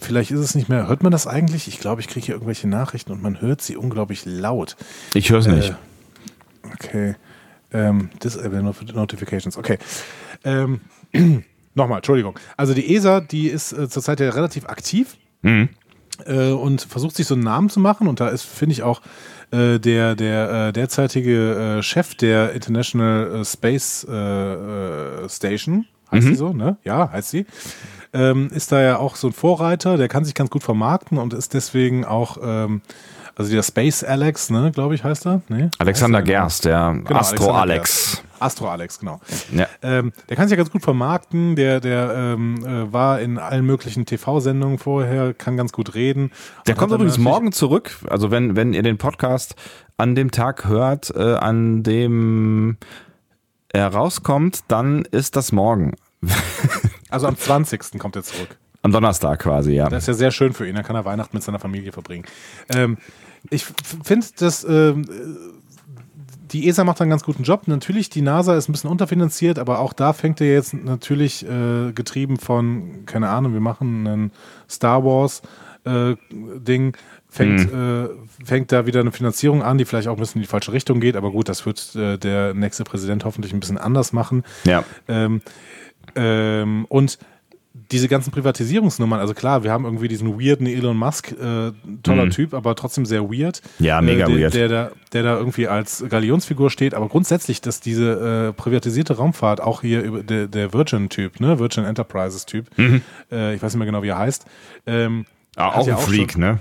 vielleicht 0.00 0.30
ist 0.30 0.40
es 0.40 0.54
nicht 0.54 0.68
mehr, 0.68 0.88
hört 0.88 1.02
man 1.02 1.12
das 1.12 1.26
eigentlich? 1.26 1.68
Ich 1.68 1.78
glaube, 1.78 2.00
ich 2.00 2.08
kriege 2.08 2.26
hier 2.26 2.34
irgendwelche 2.34 2.68
Nachrichten 2.68 3.12
und 3.12 3.22
man 3.22 3.40
hört 3.40 3.62
sie 3.62 3.76
unglaublich 3.76 4.24
laut. 4.26 4.76
Ich 5.14 5.30
höre 5.30 5.38
es 5.38 5.46
äh, 5.46 5.52
nicht. 5.52 5.74
Okay. 6.74 7.14
Ähm, 7.72 8.10
Disable 8.22 8.62
Notifications, 8.62 9.56
okay. 9.56 9.78
Ähm, 10.44 10.80
Nochmal, 11.74 11.98
Entschuldigung. 11.98 12.38
Also 12.56 12.72
die 12.72 12.94
ESA, 12.94 13.20
die 13.20 13.48
ist 13.48 13.72
äh, 13.72 13.88
zurzeit 13.88 14.20
ja 14.20 14.30
relativ 14.30 14.66
aktiv. 14.66 15.18
Mhm. 15.42 15.68
Äh, 16.24 16.50
und 16.50 16.80
versucht 16.80 17.14
sich 17.14 17.26
so 17.26 17.34
einen 17.34 17.44
Namen 17.44 17.68
zu 17.68 17.80
machen. 17.80 18.08
Und 18.08 18.20
da 18.20 18.28
ist, 18.28 18.44
finde 18.44 18.72
ich, 18.72 18.82
auch 18.82 19.02
äh, 19.50 19.78
der, 19.78 20.14
der 20.14 20.68
äh, 20.68 20.72
derzeitige 20.72 21.78
äh, 21.78 21.82
Chef 21.82 22.14
der 22.14 22.52
International 22.52 23.40
äh, 23.40 23.44
Space 23.44 24.04
äh, 24.04 25.28
Station, 25.28 25.86
heißt 26.10 26.26
mhm. 26.26 26.30
sie 26.30 26.36
so, 26.36 26.52
ne? 26.52 26.76
Ja, 26.84 27.10
heißt 27.10 27.30
sie. 27.30 27.46
Ähm, 28.12 28.50
ist 28.54 28.72
da 28.72 28.80
ja 28.80 28.98
auch 28.98 29.16
so 29.16 29.28
ein 29.28 29.32
Vorreiter, 29.32 29.96
der 29.96 30.08
kann 30.08 30.24
sich 30.24 30.34
ganz 30.34 30.50
gut 30.50 30.62
vermarkten 30.62 31.18
und 31.18 31.34
ist 31.34 31.54
deswegen 31.54 32.04
auch 32.04 32.38
ähm, 32.42 32.82
also 33.36 33.52
der 33.52 33.62
Space 33.62 34.02
Alex, 34.02 34.48
ne, 34.50 34.72
glaube 34.72 34.94
ich, 34.94 35.04
heißt 35.04 35.26
er. 35.26 35.42
Nee, 35.48 35.68
Alexander 35.78 36.18
heißt 36.18 36.26
Gerst, 36.26 36.64
der 36.64 36.94
genau, 37.04 37.20
Astro 37.20 37.34
Alexander 37.34 37.60
Alex. 37.60 38.10
Gerst. 38.12 38.26
Astro 38.38 38.68
Alex, 38.68 38.98
genau. 38.98 39.20
Ja. 39.52 39.66
Ähm, 39.82 40.12
der 40.28 40.36
kann 40.36 40.48
sich 40.48 40.52
ja 40.52 40.56
ganz 40.56 40.70
gut 40.70 40.82
vermarkten, 40.82 41.54
der, 41.56 41.80
der 41.80 42.14
ähm, 42.14 42.64
äh, 42.66 42.92
war 42.92 43.20
in 43.20 43.38
allen 43.38 43.64
möglichen 43.64 44.06
TV-Sendungen 44.06 44.78
vorher, 44.78 45.34
kann 45.34 45.56
ganz 45.56 45.72
gut 45.72 45.94
reden. 45.94 46.32
Der 46.66 46.74
kommt 46.74 46.92
übrigens 46.92 47.18
morgen 47.18 47.52
zurück. 47.52 47.98
Also 48.08 48.30
wenn, 48.30 48.56
wenn 48.56 48.72
ihr 48.72 48.82
den 48.82 48.98
Podcast 48.98 49.54
an 49.96 50.14
dem 50.14 50.30
Tag 50.30 50.66
hört, 50.66 51.14
äh, 51.14 51.34
an 51.34 51.82
dem 51.82 52.78
er 53.68 53.88
rauskommt, 53.88 54.60
dann 54.68 55.04
ist 55.04 55.36
das 55.36 55.52
morgen. 55.52 55.94
also 57.10 57.26
am 57.26 57.36
20. 57.36 57.98
kommt 57.98 58.16
er 58.16 58.22
zurück. 58.22 58.58
Am 58.86 58.92
Donnerstag 58.92 59.40
quasi, 59.40 59.72
ja. 59.72 59.88
Das 59.88 60.04
ist 60.04 60.06
ja 60.06 60.14
sehr 60.14 60.30
schön 60.30 60.52
für 60.52 60.66
ihn, 60.68 60.76
dann 60.76 60.84
kann 60.84 60.94
er 60.94 61.04
Weihnachten 61.04 61.36
mit 61.36 61.42
seiner 61.42 61.58
Familie 61.58 61.90
verbringen. 61.90 62.24
Ähm, 62.72 62.98
ich 63.50 63.64
finde, 63.64 64.26
dass 64.38 64.64
ähm, 64.64 65.04
die 66.52 66.68
ESA 66.68 66.84
macht 66.84 67.00
einen 67.00 67.10
ganz 67.10 67.24
guten 67.24 67.42
Job. 67.42 67.66
Natürlich, 67.66 68.10
die 68.10 68.22
NASA 68.22 68.56
ist 68.56 68.68
ein 68.68 68.72
bisschen 68.72 68.90
unterfinanziert, 68.90 69.58
aber 69.58 69.80
auch 69.80 69.92
da 69.92 70.12
fängt 70.12 70.40
er 70.40 70.52
jetzt 70.52 70.72
natürlich 70.72 71.44
äh, 71.44 71.92
getrieben 71.92 72.38
von, 72.38 73.04
keine 73.06 73.28
Ahnung, 73.28 73.52
wir 73.54 73.60
machen 73.60 74.06
einen 74.06 74.32
Star 74.70 75.04
Wars 75.04 75.42
äh, 75.84 76.14
Ding, 76.30 76.96
fängt, 77.28 77.72
mhm. 77.72 78.08
äh, 78.40 78.44
fängt 78.44 78.70
da 78.70 78.86
wieder 78.86 79.00
eine 79.00 79.10
Finanzierung 79.12 79.62
an, 79.62 79.78
die 79.78 79.84
vielleicht 79.84 80.06
auch 80.06 80.14
ein 80.14 80.20
bisschen 80.20 80.40
in 80.40 80.42
die 80.42 80.48
falsche 80.48 80.72
Richtung 80.72 81.00
geht, 81.00 81.16
aber 81.16 81.32
gut, 81.32 81.48
das 81.48 81.66
wird 81.66 81.94
äh, 81.96 82.18
der 82.18 82.54
nächste 82.54 82.84
Präsident 82.84 83.24
hoffentlich 83.24 83.52
ein 83.52 83.60
bisschen 83.60 83.78
anders 83.78 84.12
machen. 84.12 84.44
Ja. 84.64 84.84
Ähm, 85.08 85.42
ähm, 86.14 86.86
und 86.88 87.18
diese 87.90 88.08
ganzen 88.08 88.30
Privatisierungsnummern, 88.30 89.20
also 89.20 89.34
klar, 89.34 89.62
wir 89.62 89.72
haben 89.72 89.84
irgendwie 89.84 90.08
diesen 90.08 90.40
weirden 90.40 90.66
Elon 90.66 90.96
Musk, 90.96 91.32
äh, 91.32 91.72
toller 92.02 92.26
mhm. 92.26 92.30
Typ, 92.30 92.54
aber 92.54 92.74
trotzdem 92.74 93.06
sehr 93.06 93.30
weird. 93.30 93.62
Ja, 93.78 94.00
mega 94.00 94.24
äh, 94.24 94.28
der, 94.28 94.38
weird. 94.38 94.54
Der, 94.54 94.68
der, 94.68 94.92
der 95.12 95.22
da 95.22 95.36
irgendwie 95.36 95.68
als 95.68 96.04
Galionsfigur 96.08 96.70
steht, 96.70 96.94
aber 96.94 97.08
grundsätzlich, 97.08 97.60
dass 97.60 97.80
diese 97.80 98.48
äh, 98.48 98.52
privatisierte 98.52 99.16
Raumfahrt, 99.16 99.60
auch 99.60 99.82
hier 99.82 100.02
über 100.02 100.22
der, 100.22 100.46
der 100.46 100.72
Virgin-Typ, 100.72 101.40
ne, 101.40 101.58
Virgin 101.58 101.84
Enterprises-Typ, 101.84 102.66
mhm. 102.76 103.02
äh, 103.30 103.54
ich 103.54 103.62
weiß 103.62 103.72
nicht 103.72 103.78
mehr 103.78 103.86
genau, 103.86 104.02
wie 104.02 104.08
er 104.08 104.18
heißt, 104.18 104.44
ähm, 104.86 105.26
Ah, 105.56 105.70
auch 105.70 105.78
ein 105.78 105.88
ja 105.88 105.96
auch 105.96 106.02
Freak, 106.02 106.32
schon, 106.32 106.42
ne? 106.42 106.60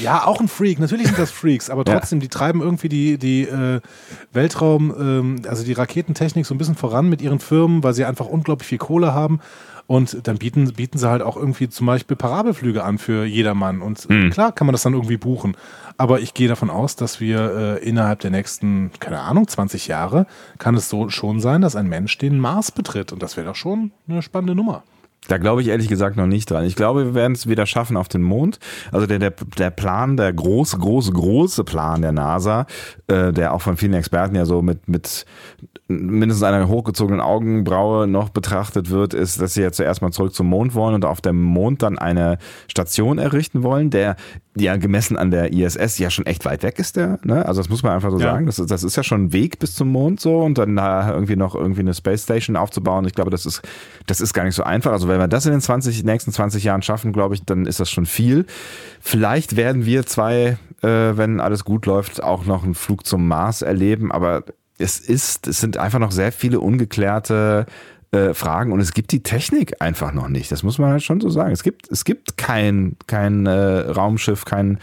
Ja, 0.00 0.26
auch 0.26 0.40
ein 0.40 0.48
Freak. 0.48 0.78
Natürlich 0.78 1.06
sind 1.06 1.18
das 1.18 1.30
Freaks, 1.30 1.70
aber 1.70 1.84
trotzdem, 1.84 2.18
ja. 2.18 2.22
die 2.22 2.28
treiben 2.28 2.60
irgendwie 2.60 2.88
die, 2.88 3.18
die 3.18 3.42
äh, 3.42 3.80
Weltraum, 4.32 4.94
ähm, 4.98 5.42
also 5.48 5.64
die 5.64 5.72
Raketentechnik 5.72 6.46
so 6.46 6.54
ein 6.54 6.58
bisschen 6.58 6.74
voran 6.74 7.08
mit 7.08 7.22
ihren 7.22 7.40
Firmen, 7.40 7.82
weil 7.82 7.94
sie 7.94 8.04
einfach 8.04 8.26
unglaublich 8.26 8.68
viel 8.68 8.78
Kohle 8.78 9.14
haben. 9.14 9.40
Und 9.86 10.26
dann 10.26 10.38
bieten, 10.38 10.72
bieten 10.72 10.98
sie 10.98 11.08
halt 11.08 11.22
auch 11.22 11.36
irgendwie 11.36 11.68
zum 11.68 11.86
Beispiel 11.86 12.16
Parabelflüge 12.16 12.82
an 12.82 12.98
für 12.98 13.24
jedermann. 13.24 13.82
Und 13.82 14.08
mhm. 14.10 14.30
klar 14.30 14.52
kann 14.52 14.66
man 14.66 14.72
das 14.72 14.82
dann 14.82 14.94
irgendwie 14.94 15.16
buchen. 15.16 15.56
Aber 15.96 16.20
ich 16.20 16.34
gehe 16.34 16.48
davon 16.48 16.70
aus, 16.70 16.96
dass 16.96 17.20
wir 17.20 17.78
äh, 17.80 17.88
innerhalb 17.88 18.20
der 18.20 18.30
nächsten, 18.30 18.90
keine 18.98 19.20
Ahnung, 19.20 19.46
20 19.46 19.86
Jahre, 19.86 20.26
kann 20.58 20.74
es 20.74 20.88
so 20.88 21.08
schon 21.08 21.40
sein, 21.40 21.60
dass 21.62 21.76
ein 21.76 21.88
Mensch 21.88 22.18
den 22.18 22.38
Mars 22.38 22.72
betritt. 22.72 23.12
Und 23.12 23.22
das 23.22 23.36
wäre 23.36 23.46
doch 23.46 23.54
schon 23.54 23.92
eine 24.08 24.22
spannende 24.22 24.54
Nummer. 24.54 24.82
Da 25.28 25.38
glaube 25.38 25.60
ich 25.60 25.68
ehrlich 25.68 25.88
gesagt 25.88 26.16
noch 26.16 26.26
nicht 26.26 26.50
dran. 26.50 26.64
Ich 26.64 26.76
glaube, 26.76 27.06
wir 27.06 27.14
werden 27.14 27.32
es 27.32 27.48
wieder 27.48 27.66
schaffen 27.66 27.96
auf 27.96 28.08
den 28.08 28.22
Mond. 28.22 28.58
Also 28.92 29.06
der, 29.06 29.18
der, 29.18 29.32
der 29.58 29.70
Plan, 29.70 30.16
der 30.16 30.32
große, 30.32 30.78
große, 30.78 31.12
große 31.12 31.64
Plan 31.64 32.02
der 32.02 32.12
NASA, 32.12 32.66
äh, 33.08 33.32
der 33.32 33.52
auch 33.52 33.62
von 33.62 33.76
vielen 33.76 33.94
Experten 33.94 34.36
ja 34.36 34.44
so 34.44 34.62
mit, 34.62 34.88
mit 34.88 35.26
mindestens 35.88 36.42
einer 36.42 36.68
hochgezogenen 36.68 37.20
Augenbraue 37.20 38.06
noch 38.06 38.30
betrachtet 38.30 38.90
wird, 38.90 39.14
ist, 39.14 39.40
dass 39.40 39.54
sie 39.54 39.62
ja 39.62 39.70
zuerst 39.70 40.02
mal 40.02 40.10
zurück 40.10 40.34
zum 40.34 40.48
Mond 40.48 40.74
wollen 40.74 40.94
und 40.94 41.04
auf 41.04 41.20
dem 41.20 41.40
Mond 41.40 41.82
dann 41.82 41.96
eine 41.98 42.38
Station 42.68 43.18
errichten 43.18 43.62
wollen, 43.62 43.90
der 43.90 44.16
ja 44.56 44.76
gemessen 44.76 45.16
an 45.16 45.30
der 45.30 45.52
ISS 45.52 45.98
ja 45.98 46.10
schon 46.10 46.26
echt 46.26 46.44
weit 46.44 46.62
weg 46.62 46.78
ist, 46.78 46.96
der, 46.96 47.20
ne? 47.22 47.46
Also 47.46 47.60
das 47.60 47.68
muss 47.68 47.82
man 47.82 47.92
einfach 47.92 48.10
so 48.10 48.18
ja. 48.18 48.32
sagen. 48.32 48.46
Das 48.46 48.58
ist, 48.58 48.70
das 48.70 48.82
ist 48.82 48.96
ja 48.96 49.02
schon 49.02 49.26
ein 49.26 49.32
Weg 49.32 49.58
bis 49.58 49.74
zum 49.74 49.88
Mond 49.88 50.18
so 50.18 50.40
und 50.40 50.58
dann 50.58 50.74
da 50.74 51.12
irgendwie 51.12 51.36
noch 51.36 51.54
irgendwie 51.54 51.80
eine 51.80 51.94
Space 51.94 52.24
Station 52.24 52.56
aufzubauen. 52.56 53.04
Ich 53.04 53.14
glaube, 53.14 53.30
das 53.30 53.46
ist, 53.46 53.62
das 54.06 54.20
ist 54.20 54.32
gar 54.32 54.44
nicht 54.44 54.54
so 54.54 54.64
einfach. 54.64 54.92
Also 54.92 55.05
wenn 55.08 55.18
wir 55.18 55.28
das 55.28 55.46
in 55.46 55.52
den 55.52 55.60
20, 55.60 56.04
nächsten 56.04 56.32
20 56.32 56.64
Jahren 56.64 56.82
schaffen, 56.82 57.12
glaube 57.12 57.34
ich, 57.34 57.44
dann 57.44 57.66
ist 57.66 57.80
das 57.80 57.90
schon 57.90 58.06
viel. 58.06 58.46
Vielleicht 59.00 59.56
werden 59.56 59.84
wir 59.84 60.06
zwei, 60.06 60.58
äh, 60.82 60.88
wenn 60.88 61.40
alles 61.40 61.64
gut 61.64 61.86
läuft, 61.86 62.22
auch 62.22 62.44
noch 62.44 62.64
einen 62.64 62.74
Flug 62.74 63.06
zum 63.06 63.26
Mars 63.26 63.62
erleben, 63.62 64.12
aber 64.12 64.44
es 64.78 64.98
ist, 65.00 65.46
es 65.46 65.60
sind 65.60 65.78
einfach 65.78 65.98
noch 65.98 66.12
sehr 66.12 66.32
viele 66.32 66.60
ungeklärte 66.60 67.66
äh, 68.12 68.34
Fragen 68.34 68.72
und 68.72 68.80
es 68.80 68.92
gibt 68.92 69.12
die 69.12 69.22
Technik 69.22 69.80
einfach 69.80 70.12
noch 70.12 70.28
nicht. 70.28 70.52
Das 70.52 70.62
muss 70.62 70.78
man 70.78 70.90
halt 70.90 71.02
schon 71.02 71.20
so 71.20 71.28
sagen. 71.28 71.52
Es 71.52 71.62
gibt, 71.62 71.90
es 71.90 72.04
gibt 72.04 72.36
kein, 72.36 72.96
kein 73.06 73.46
äh, 73.46 73.50
Raumschiff, 73.50 74.44
kein, 74.44 74.78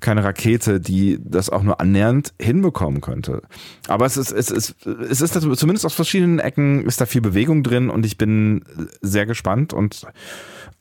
keine 0.00 0.24
Rakete, 0.24 0.80
die 0.80 1.18
das 1.22 1.50
auch 1.50 1.62
nur 1.62 1.80
annähernd 1.80 2.32
hinbekommen 2.40 3.00
könnte. 3.00 3.42
Aber 3.88 4.06
es 4.06 4.16
ist, 4.16 4.32
es 4.32 4.50
ist, 4.50 4.86
es 4.86 5.20
ist 5.20 5.34
zumindest 5.34 5.84
aus 5.84 5.94
verschiedenen 5.94 6.38
Ecken 6.38 6.84
ist 6.86 7.00
da 7.00 7.06
viel 7.06 7.20
Bewegung 7.20 7.62
drin 7.62 7.90
und 7.90 8.06
ich 8.06 8.18
bin 8.18 8.64
sehr 9.00 9.26
gespannt 9.26 9.72
und 9.72 10.06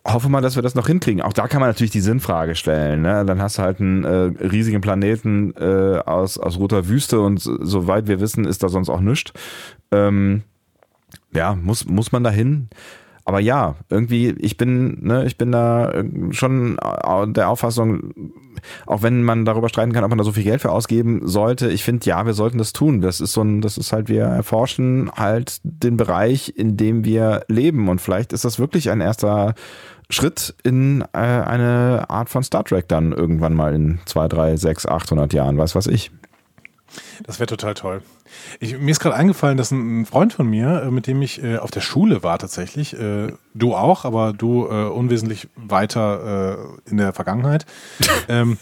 hoffe 0.06 0.30
mal, 0.30 0.42
dass 0.42 0.56
wir 0.56 0.64
das 0.64 0.76
noch 0.76 0.88
hinkriegen. 0.88 1.22
Auch 1.22 1.34
da 1.34 1.48
kann 1.48 1.60
man 1.60 1.70
natürlich 1.70 1.92
die 1.92 2.02
Sinnfrage 2.02 2.56
stellen. 2.56 3.02
Ne? 3.02 3.26
Dann 3.26 3.42
hast 3.42 3.58
du 3.58 3.62
halt 3.62 3.80
einen 3.80 4.04
äh, 4.04 4.46
riesigen 4.46 4.82
Planeten 4.82 5.54
äh, 5.56 6.00
aus, 6.06 6.38
aus 6.38 6.58
roter 6.58 6.88
Wüste 6.88 7.20
und 7.20 7.40
soweit 7.40 8.08
wir 8.08 8.20
wissen, 8.20 8.46
ist 8.46 8.64
da 8.64 8.70
sonst 8.70 8.90
auch 8.90 9.02
nichts. 9.02 9.34
Ähm, 9.92 10.44
ja, 11.34 11.56
muss, 11.56 11.86
muss 11.86 12.12
man 12.12 12.24
da 12.24 12.30
hin? 12.30 12.70
Aber 13.30 13.40
ja, 13.40 13.76
irgendwie, 13.90 14.30
ich 14.40 14.58
bin, 14.58 15.06
ne, 15.06 15.24
ich 15.26 15.38
bin 15.38 15.52
da 15.52 16.04
schon 16.32 16.80
der 17.28 17.50
Auffassung, 17.50 18.42
auch 18.88 19.04
wenn 19.04 19.22
man 19.22 19.46
darüber 19.46 19.70
streiten 19.70 19.94
kann, 19.94 20.04
ob 20.04 20.10
man 20.10 20.18
da 20.18 20.24
so 20.24 20.32
viel 20.32 20.44
Geld 20.44 20.62
für 20.62 20.72
ausgeben 20.72 21.28
sollte, 21.28 21.70
ich 21.70 21.84
finde, 21.84 22.08
ja, 22.08 22.26
wir 22.26 22.34
sollten 22.34 22.58
das 22.58 22.74
tun. 22.74 23.02
Das 23.02 23.22
ist 23.22 23.34
so 23.34 23.42
ein, 23.42 23.62
das 23.62 23.78
ist 23.78 23.94
halt, 23.94 24.10
wir 24.10 24.24
erforschen 24.24 25.12
halt 25.16 25.60
den 25.64 25.96
Bereich, 25.96 26.54
in 26.58 26.76
dem 26.76 27.06
wir 27.06 27.44
leben. 27.48 27.88
Und 27.88 28.02
vielleicht 28.02 28.34
ist 28.34 28.46
das 28.46 28.58
wirklich 28.58 28.90
ein 28.90 29.00
erster 29.00 29.54
Schritt 30.10 30.56
in 30.64 31.04
äh, 31.14 31.18
eine 31.20 32.06
Art 32.10 32.30
von 32.30 32.42
Star 32.42 32.64
Trek 32.64 32.88
dann 32.88 33.12
irgendwann 33.12 33.54
mal 33.54 33.76
in 33.76 34.00
zwei, 34.06 34.28
drei, 34.28 34.58
sechs, 34.58 34.88
800 34.88 35.34
Jahren, 35.34 35.58
weiß 35.58 35.76
was 35.76 35.86
ich. 35.86 36.12
Das 37.26 37.40
wäre 37.40 37.48
total 37.48 37.74
toll. 37.74 38.02
Ich, 38.60 38.78
mir 38.78 38.92
ist 38.92 39.00
gerade 39.00 39.16
eingefallen, 39.16 39.58
dass 39.58 39.72
ein 39.72 40.06
Freund 40.06 40.34
von 40.34 40.48
mir, 40.48 40.84
äh, 40.84 40.92
mit 40.92 41.08
dem 41.08 41.22
ich 41.22 41.44
äh, 41.44 41.58
auf 41.58 41.72
der 41.72 41.82
Schule 41.82 42.24
war 42.24 42.38
tatsächlich, 42.38 42.94
äh, 42.94 43.34
du 43.54 43.76
auch, 43.76 44.06
aber 44.06 44.34
du 44.34 44.68
äh, 44.68 44.86
unwesentlich 44.86 45.48
weiter 45.56 46.58
äh, 46.86 46.90
in 46.90 46.98
der 46.98 47.14
Vergangenheit, 47.14 47.66
ähm, 48.30 48.58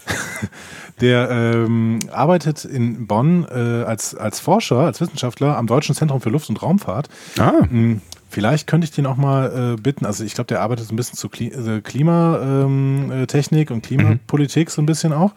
der 1.01 1.29
ähm, 1.29 1.99
arbeitet 2.11 2.65
in 2.65 3.07
Bonn 3.07 3.45
äh, 3.49 3.83
als, 3.83 4.15
als 4.15 4.39
Forscher, 4.39 4.79
als 4.79 5.01
Wissenschaftler 5.01 5.57
am 5.57 5.67
Deutschen 5.67 5.95
Zentrum 5.95 6.21
für 6.21 6.29
Luft- 6.29 6.49
und 6.49 6.61
Raumfahrt. 6.61 7.09
Ah. 7.37 7.53
Vielleicht 8.29 8.67
könnte 8.67 8.85
ich 8.85 8.91
den 8.91 9.05
auch 9.05 9.15
mal 9.15 9.75
äh, 9.77 9.81
bitten, 9.81 10.05
also 10.05 10.23
ich 10.23 10.33
glaube, 10.33 10.47
der 10.47 10.61
arbeitet 10.61 10.87
so 10.87 10.93
ein 10.93 10.97
bisschen 10.97 11.17
zu 11.17 11.29
Kli 11.29 11.47
äh, 11.47 11.81
Klimatechnik 11.81 13.69
ähm, 13.69 13.75
und 13.75 13.81
Klimapolitik 13.83 14.67
mhm. 14.67 14.71
so 14.71 14.81
ein 14.81 14.85
bisschen 14.85 15.13
auch. 15.13 15.33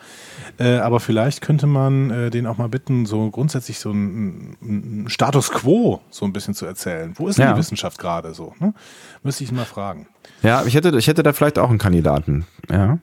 Äh, 0.58 0.78
aber 0.78 0.98
vielleicht 0.98 1.40
könnte 1.40 1.66
man 1.66 2.10
äh, 2.10 2.30
den 2.30 2.46
auch 2.46 2.58
mal 2.58 2.68
bitten, 2.68 3.06
so 3.06 3.30
grundsätzlich 3.30 3.78
so 3.78 3.92
ein, 3.92 5.06
Status 5.08 5.50
quo 5.50 6.00
so 6.10 6.24
ein 6.24 6.32
bisschen 6.32 6.54
zu 6.54 6.66
erzählen. 6.66 7.12
Wo 7.14 7.28
ist 7.28 7.38
denn 7.38 7.46
ja. 7.46 7.52
die 7.52 7.58
Wissenschaft 7.58 7.98
gerade 7.98 8.34
so? 8.34 8.54
Ne? 8.58 8.74
Müsste 9.22 9.44
ich 9.44 9.50
ihn 9.50 9.56
mal 9.56 9.64
fragen. 9.64 10.08
Ja, 10.42 10.64
ich 10.64 10.74
hätte, 10.74 10.96
ich 10.96 11.06
hätte 11.06 11.22
da 11.22 11.32
vielleicht 11.32 11.58
auch 11.58 11.70
einen 11.70 11.78
Kandidaten. 11.78 12.46
Ja. 12.68 12.98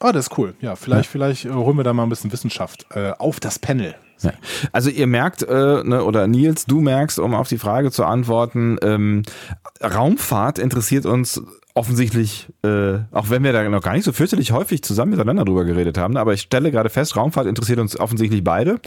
Ah, 0.00 0.12
das 0.12 0.28
ist 0.28 0.38
cool. 0.38 0.54
Ja, 0.60 0.76
vielleicht, 0.76 1.06
ja. 1.06 1.10
vielleicht 1.10 1.44
äh, 1.46 1.50
holen 1.50 1.76
wir 1.76 1.84
da 1.84 1.92
mal 1.92 2.04
ein 2.04 2.08
bisschen 2.08 2.32
Wissenschaft 2.32 2.86
äh, 2.94 3.12
auf 3.18 3.40
das 3.40 3.58
Panel. 3.58 3.94
Ja. 4.20 4.32
Also 4.72 4.90
ihr 4.90 5.06
merkt, 5.06 5.42
äh, 5.42 5.82
ne, 5.84 6.02
oder 6.02 6.26
Nils, 6.26 6.66
du 6.66 6.80
merkst, 6.80 7.18
um 7.18 7.34
auf 7.34 7.48
die 7.48 7.58
Frage 7.58 7.90
zu 7.90 8.04
antworten, 8.04 8.76
ähm, 8.82 9.22
Raumfahrt 9.82 10.58
interessiert 10.58 11.06
uns 11.06 11.40
offensichtlich, 11.74 12.48
äh, 12.64 12.98
auch 13.12 13.30
wenn 13.30 13.44
wir 13.44 13.52
da 13.52 13.68
noch 13.68 13.82
gar 13.82 13.92
nicht 13.92 14.04
so 14.04 14.12
fürchterlich 14.12 14.50
häufig 14.50 14.82
zusammen 14.82 15.12
miteinander 15.12 15.44
drüber 15.44 15.64
geredet 15.64 15.96
haben, 15.96 16.16
aber 16.16 16.34
ich 16.34 16.40
stelle 16.40 16.72
gerade 16.72 16.90
fest, 16.90 17.16
Raumfahrt 17.16 17.46
interessiert 17.46 17.78
uns 17.78 17.98
offensichtlich 17.98 18.42
beide. 18.42 18.80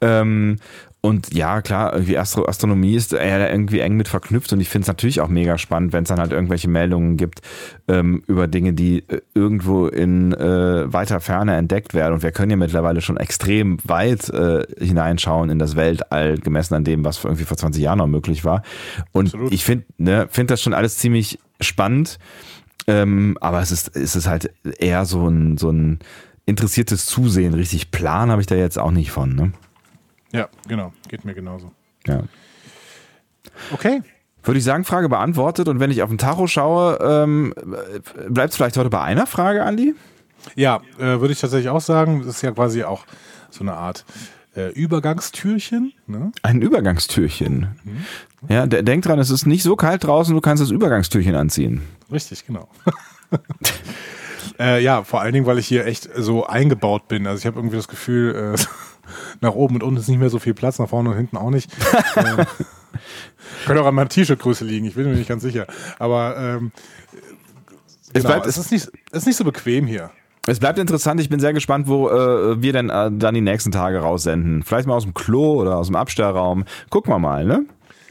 Ähm, 0.00 0.56
und 1.04 1.34
ja, 1.34 1.62
klar, 1.62 1.92
irgendwie 1.94 2.16
Astro 2.16 2.46
Astronomie 2.46 2.94
ist 2.94 3.12
eher 3.12 3.50
irgendwie 3.50 3.80
eng 3.80 3.96
mit 3.96 4.06
verknüpft 4.06 4.52
und 4.52 4.60
ich 4.60 4.68
finde 4.68 4.84
es 4.84 4.86
natürlich 4.86 5.20
auch 5.20 5.26
mega 5.26 5.58
spannend, 5.58 5.92
wenn 5.92 6.04
es 6.04 6.08
dann 6.08 6.20
halt 6.20 6.30
irgendwelche 6.30 6.68
Meldungen 6.68 7.16
gibt 7.16 7.40
ähm, 7.88 8.22
über 8.28 8.46
Dinge, 8.46 8.72
die 8.72 9.00
äh, 9.08 9.20
irgendwo 9.34 9.88
in 9.88 10.32
äh, 10.32 10.92
weiter 10.92 11.18
Ferne 11.18 11.56
entdeckt 11.56 11.92
werden. 11.92 12.14
Und 12.14 12.22
wir 12.22 12.30
können 12.30 12.52
ja 12.52 12.56
mittlerweile 12.56 13.00
schon 13.00 13.16
extrem 13.16 13.78
weit 13.82 14.28
äh, 14.28 14.62
hineinschauen 14.78 15.50
in 15.50 15.58
das 15.58 15.74
Weltall, 15.74 16.38
gemessen 16.38 16.74
an 16.74 16.84
dem, 16.84 17.04
was 17.04 17.24
irgendwie 17.24 17.46
vor 17.46 17.56
20 17.56 17.82
Jahren 17.82 17.98
noch 17.98 18.06
möglich 18.06 18.44
war. 18.44 18.62
Und 19.10 19.34
Absolut. 19.34 19.52
ich 19.52 19.64
finde 19.64 19.86
ne, 19.98 20.28
find 20.30 20.52
das 20.52 20.62
schon 20.62 20.72
alles 20.72 20.98
ziemlich 20.98 21.40
spannend. 21.60 22.20
Ähm, 22.86 23.36
aber 23.40 23.60
es 23.60 23.72
ist, 23.72 23.96
es 23.96 24.14
ist 24.14 24.28
halt 24.28 24.52
eher 24.78 25.04
so 25.04 25.26
ein, 25.26 25.58
so 25.58 25.68
ein 25.70 25.98
interessiertes 26.46 27.06
Zusehen. 27.06 27.54
Richtig 27.54 27.90
Plan 27.90 28.30
habe 28.30 28.40
ich 28.40 28.46
da 28.46 28.54
jetzt 28.54 28.78
auch 28.78 28.92
nicht 28.92 29.10
von. 29.10 29.34
Ne? 29.34 29.52
Ja, 30.32 30.48
genau. 30.66 30.92
Geht 31.08 31.24
mir 31.24 31.34
genauso. 31.34 31.70
Ja. 32.06 32.22
Okay. 33.72 34.02
Würde 34.42 34.58
ich 34.58 34.64
sagen, 34.64 34.84
Frage 34.84 35.08
beantwortet. 35.08 35.68
Und 35.68 35.78
wenn 35.78 35.90
ich 35.90 36.02
auf 36.02 36.08
den 36.08 36.18
Tacho 36.18 36.46
schaue, 36.46 36.98
ähm, 37.00 37.54
bleibt 38.28 38.50
es 38.50 38.56
vielleicht 38.56 38.76
heute 38.76 38.90
bei 38.90 39.00
einer 39.00 39.26
Frage, 39.26 39.62
Andi? 39.64 39.94
Ja, 40.56 40.80
äh, 40.98 41.20
würde 41.20 41.32
ich 41.32 41.40
tatsächlich 41.40 41.68
auch 41.68 41.80
sagen. 41.80 42.20
Das 42.20 42.36
ist 42.36 42.42
ja 42.42 42.50
quasi 42.50 42.82
auch 42.82 43.04
so 43.50 43.60
eine 43.60 43.74
Art 43.74 44.04
äh, 44.56 44.70
Übergangstürchen. 44.72 45.92
Ne? 46.06 46.32
Ein 46.42 46.60
Übergangstürchen. 46.60 47.68
Mhm. 47.84 48.04
Ja, 48.48 48.66
denk 48.66 49.04
dran, 49.04 49.18
es 49.18 49.30
ist 49.30 49.46
nicht 49.46 49.62
so 49.62 49.76
kalt 49.76 50.04
draußen, 50.04 50.34
du 50.34 50.40
kannst 50.40 50.62
das 50.62 50.70
Übergangstürchen 50.70 51.34
anziehen. 51.34 51.82
Richtig, 52.10 52.44
genau. 52.46 52.68
äh, 54.58 54.82
ja, 54.82 55.04
vor 55.04 55.20
allen 55.20 55.32
Dingen, 55.32 55.46
weil 55.46 55.58
ich 55.58 55.68
hier 55.68 55.86
echt 55.86 56.08
so 56.16 56.46
eingebaut 56.46 57.08
bin. 57.08 57.26
Also 57.26 57.38
ich 57.38 57.46
habe 57.46 57.58
irgendwie 57.58 57.76
das 57.76 57.88
Gefühl, 57.88 58.54
äh, 58.56 58.62
nach 59.40 59.54
oben 59.54 59.76
und 59.76 59.82
unten 59.82 60.00
ist 60.00 60.08
nicht 60.08 60.18
mehr 60.18 60.30
so 60.30 60.38
viel 60.38 60.54
Platz, 60.54 60.78
nach 60.78 60.88
vorne 60.88 61.10
und 61.10 61.16
hinten 61.16 61.36
auch 61.36 61.50
nicht. 61.50 61.70
ähm, 62.16 62.46
Könnte 63.66 63.82
auch 63.82 63.86
an 63.86 63.94
meinem 63.94 64.08
T-Shirt-Größe 64.08 64.64
liegen, 64.64 64.86
ich 64.86 64.94
bin 64.94 65.08
mir 65.08 65.16
nicht 65.16 65.28
ganz 65.28 65.42
sicher. 65.42 65.66
Aber 65.98 66.36
ähm, 66.36 66.72
genau, 68.12 68.28
bleibt, 68.28 68.46
es, 68.46 68.58
ist 68.58 68.70
nicht, 68.72 68.90
es 69.10 69.18
ist 69.18 69.26
nicht 69.26 69.36
so 69.36 69.44
bequem 69.44 69.86
hier. 69.86 70.10
Es 70.46 70.58
bleibt 70.58 70.78
interessant. 70.78 71.20
Ich 71.20 71.28
bin 71.28 71.38
sehr 71.38 71.52
gespannt, 71.52 71.86
wo 71.86 72.08
äh, 72.08 72.60
wir 72.60 72.72
denn 72.72 72.90
äh, 72.90 73.10
dann 73.12 73.34
die 73.34 73.40
nächsten 73.40 73.70
Tage 73.70 74.00
raussenden. 74.00 74.64
Vielleicht 74.64 74.88
mal 74.88 74.94
aus 74.94 75.04
dem 75.04 75.14
Klo 75.14 75.60
oder 75.60 75.76
aus 75.76 75.86
dem 75.86 75.94
Abstellraum. 75.94 76.64
Gucken 76.90 77.12
wir 77.12 77.20
mal, 77.20 77.44
ne? 77.44 77.64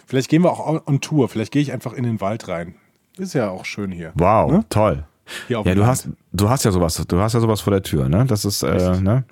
Vielleicht 0.08 0.30
gehen 0.30 0.44
wir 0.44 0.52
auch 0.52 0.88
on 0.88 1.02
Tour. 1.02 1.28
Vielleicht 1.28 1.52
gehe 1.52 1.62
ich 1.62 1.74
einfach 1.74 1.94
in 1.94 2.04
den 2.04 2.22
Wald 2.22 2.48
rein. 2.48 2.76
Ist 3.18 3.34
ja 3.34 3.50
auch 3.50 3.66
schön 3.66 3.92
hier. 3.92 4.14
Wow, 4.16 4.52
ne? 4.52 4.66
toll. 4.70 5.04
ja, 5.50 5.62
du 5.62 5.86
hast, 5.86 6.10
du 6.32 6.50
hast 6.50 6.64
ja 6.64 6.72
sowas, 6.72 7.04
du 7.08 7.20
hast 7.20 7.34
ja 7.34 7.40
sowas 7.40 7.62
vor 7.62 7.72
der 7.72 7.84
Tür, 7.84 8.08
ne? 8.08 8.26
Das 8.26 8.46
ist, 8.46 8.64
äh, 8.64 9.00
ne? 9.02 9.26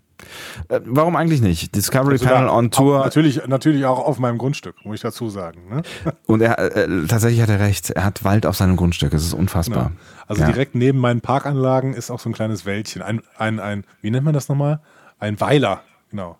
Äh, 0.67 0.81
warum 0.85 1.15
eigentlich 1.15 1.41
nicht? 1.41 1.75
Discovery 1.75 2.13
also 2.13 2.25
Panel 2.25 2.49
on 2.49 2.71
Tour. 2.71 2.99
Natürlich, 2.99 3.45
natürlich 3.47 3.85
auch 3.85 3.99
auf 3.99 4.19
meinem 4.19 4.37
Grundstück, 4.37 4.75
muss 4.85 4.95
ich 4.95 5.01
dazu 5.01 5.29
sagen. 5.29 5.69
Ne? 5.69 5.81
Und 6.27 6.41
er 6.41 6.59
äh, 6.59 7.05
tatsächlich 7.07 7.41
hat 7.41 7.49
er 7.49 7.59
recht. 7.59 7.89
Er 7.91 8.05
hat 8.05 8.23
Wald 8.23 8.45
auf 8.45 8.55
seinem 8.55 8.75
Grundstück. 8.75 9.13
Es 9.13 9.23
ist 9.23 9.33
unfassbar. 9.33 9.89
Genau. 9.89 9.99
Also 10.27 10.41
ja. 10.41 10.47
direkt 10.47 10.75
neben 10.75 10.99
meinen 10.99 11.21
Parkanlagen 11.21 11.93
ist 11.93 12.11
auch 12.11 12.19
so 12.19 12.29
ein 12.29 12.33
kleines 12.33 12.65
Wäldchen. 12.65 13.01
Ein, 13.01 13.21
ein, 13.37 13.59
ein, 13.59 13.85
wie 14.01 14.11
nennt 14.11 14.25
man 14.25 14.33
das 14.33 14.49
nochmal? 14.49 14.79
Ein 15.19 15.39
Weiler, 15.41 15.81
genau. 16.09 16.37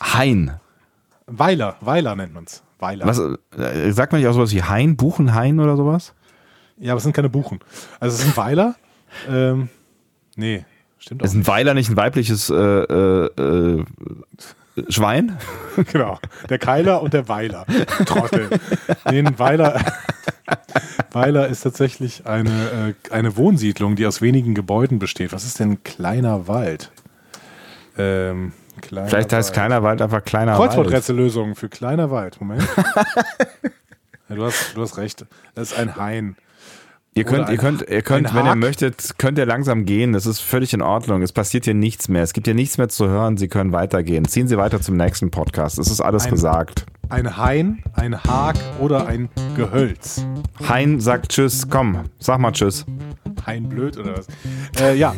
Hain. 0.00 0.52
Weiler, 1.26 1.76
Weiler 1.80 2.16
nennt 2.16 2.34
man 2.34 2.44
es. 2.44 2.62
Weiler. 2.78 3.06
Was, 3.06 3.18
äh, 3.18 3.90
sagt 3.92 4.12
man 4.12 4.20
nicht 4.20 4.28
auch 4.28 4.34
sowas 4.34 4.52
wie 4.52 4.62
Hain, 4.62 4.96
Buchenhain 4.96 5.60
oder 5.60 5.76
sowas? 5.76 6.14
Ja, 6.78 6.92
aber 6.92 6.98
es 6.98 7.04
sind 7.04 7.14
keine 7.14 7.30
Buchen. 7.30 7.60
Also 8.00 8.14
es 8.14 8.22
ist 8.22 8.28
ein 8.28 8.36
Weiler. 8.36 8.74
ähm, 9.28 9.68
nee, 10.36 10.64
Stimmt 11.06 11.22
auch. 11.22 11.26
Ist 11.26 11.34
ein 11.34 11.46
Weiler 11.46 11.74
nicht 11.74 11.88
ein 11.88 11.96
weibliches 11.96 12.50
äh, 12.50 12.54
äh, 12.54 13.26
äh, 13.38 13.84
Schwein? 14.88 15.38
genau. 15.92 16.18
Der 16.50 16.58
Keiler 16.58 17.00
und 17.00 17.14
der 17.14 17.28
Weiler. 17.28 17.64
Trottel. 18.06 18.50
ein 19.04 19.38
Weiler. 19.38 19.80
Weiler 21.12 21.46
ist 21.46 21.60
tatsächlich 21.60 22.26
eine, 22.26 22.94
äh, 23.08 23.12
eine 23.12 23.36
Wohnsiedlung, 23.36 23.94
die 23.94 24.04
aus 24.04 24.20
wenigen 24.20 24.56
Gebäuden 24.56 24.98
besteht. 24.98 25.32
Was 25.32 25.44
ist 25.44 25.60
denn 25.60 25.84
kleiner 25.84 26.48
Wald? 26.48 26.90
Ähm, 27.96 28.52
kleiner 28.80 29.06
Vielleicht 29.06 29.32
heißt 29.32 29.50
Wald. 29.50 29.54
kleiner 29.54 29.82
Wald 29.84 30.02
einfach 30.02 30.24
kleiner 30.24 30.58
Wald. 30.58 30.72
Kreuzworträtsellösung 30.72 31.54
für 31.54 31.68
kleiner 31.68 32.10
Wald. 32.10 32.40
Moment. 32.40 32.66
ja, 34.28 34.34
du, 34.34 34.44
hast, 34.44 34.76
du 34.76 34.82
hast 34.82 34.98
recht. 34.98 35.24
Das 35.54 35.70
ist 35.70 35.78
ein 35.78 35.94
Hain. 35.94 36.36
Ihr 37.16 37.24
könnt, 37.24 37.48
ihr 37.48 37.56
könnt, 37.56 37.88
ihr 37.88 38.02
könnt, 38.02 38.34
wenn 38.34 38.44
ihr 38.44 38.56
möchtet, 38.56 39.14
könnt 39.16 39.38
ihr 39.38 39.46
langsam 39.46 39.86
gehen. 39.86 40.12
Das 40.12 40.26
ist 40.26 40.40
völlig 40.40 40.74
in 40.74 40.82
Ordnung. 40.82 41.22
Es 41.22 41.32
passiert 41.32 41.64
hier 41.64 41.72
nichts 41.72 42.08
mehr. 42.08 42.22
Es 42.22 42.34
gibt 42.34 42.46
hier 42.46 42.54
nichts 42.54 42.76
mehr 42.76 42.90
zu 42.90 43.08
hören. 43.08 43.38
Sie 43.38 43.48
können 43.48 43.72
weitergehen. 43.72 44.26
Ziehen 44.26 44.48
Sie 44.48 44.58
weiter 44.58 44.82
zum 44.82 44.98
nächsten 44.98 45.30
Podcast. 45.30 45.78
Es 45.78 45.90
ist 45.90 46.02
alles 46.02 46.26
ein, 46.26 46.30
gesagt. 46.32 46.84
Ein 47.08 47.38
Hain, 47.38 47.82
ein 47.94 48.22
Hag 48.22 48.56
oder 48.80 49.06
ein 49.06 49.30
Gehölz. 49.56 50.26
Hain 50.68 51.00
sagt 51.00 51.30
Tschüss. 51.30 51.70
Komm, 51.70 52.04
sag 52.18 52.38
mal 52.38 52.52
Tschüss. 52.52 52.84
Hain 53.46 53.66
blöd 53.66 53.96
oder 53.96 54.18
was? 54.18 54.26
Äh, 54.78 54.96
ja. 54.96 55.14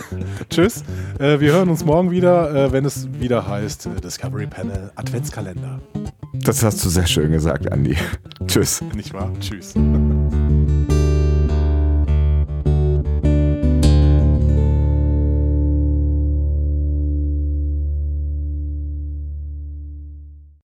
tschüss. 0.50 0.84
Äh, 1.18 1.40
wir 1.40 1.52
hören 1.52 1.70
uns 1.70 1.82
morgen 1.82 2.10
wieder, 2.10 2.66
äh, 2.66 2.72
wenn 2.72 2.84
es 2.84 3.08
wieder 3.20 3.48
heißt 3.48 3.86
äh, 3.86 4.00
Discovery 4.02 4.48
Panel 4.48 4.90
Adventskalender. 4.96 5.80
Das 6.34 6.62
hast 6.62 6.84
du 6.84 6.90
sehr 6.90 7.06
schön 7.06 7.32
gesagt, 7.32 7.64
Andy. 7.64 7.96
Tschüss. 8.46 8.82
Nicht 8.94 9.14
wahr? 9.14 9.32
Tschüss. 9.40 9.72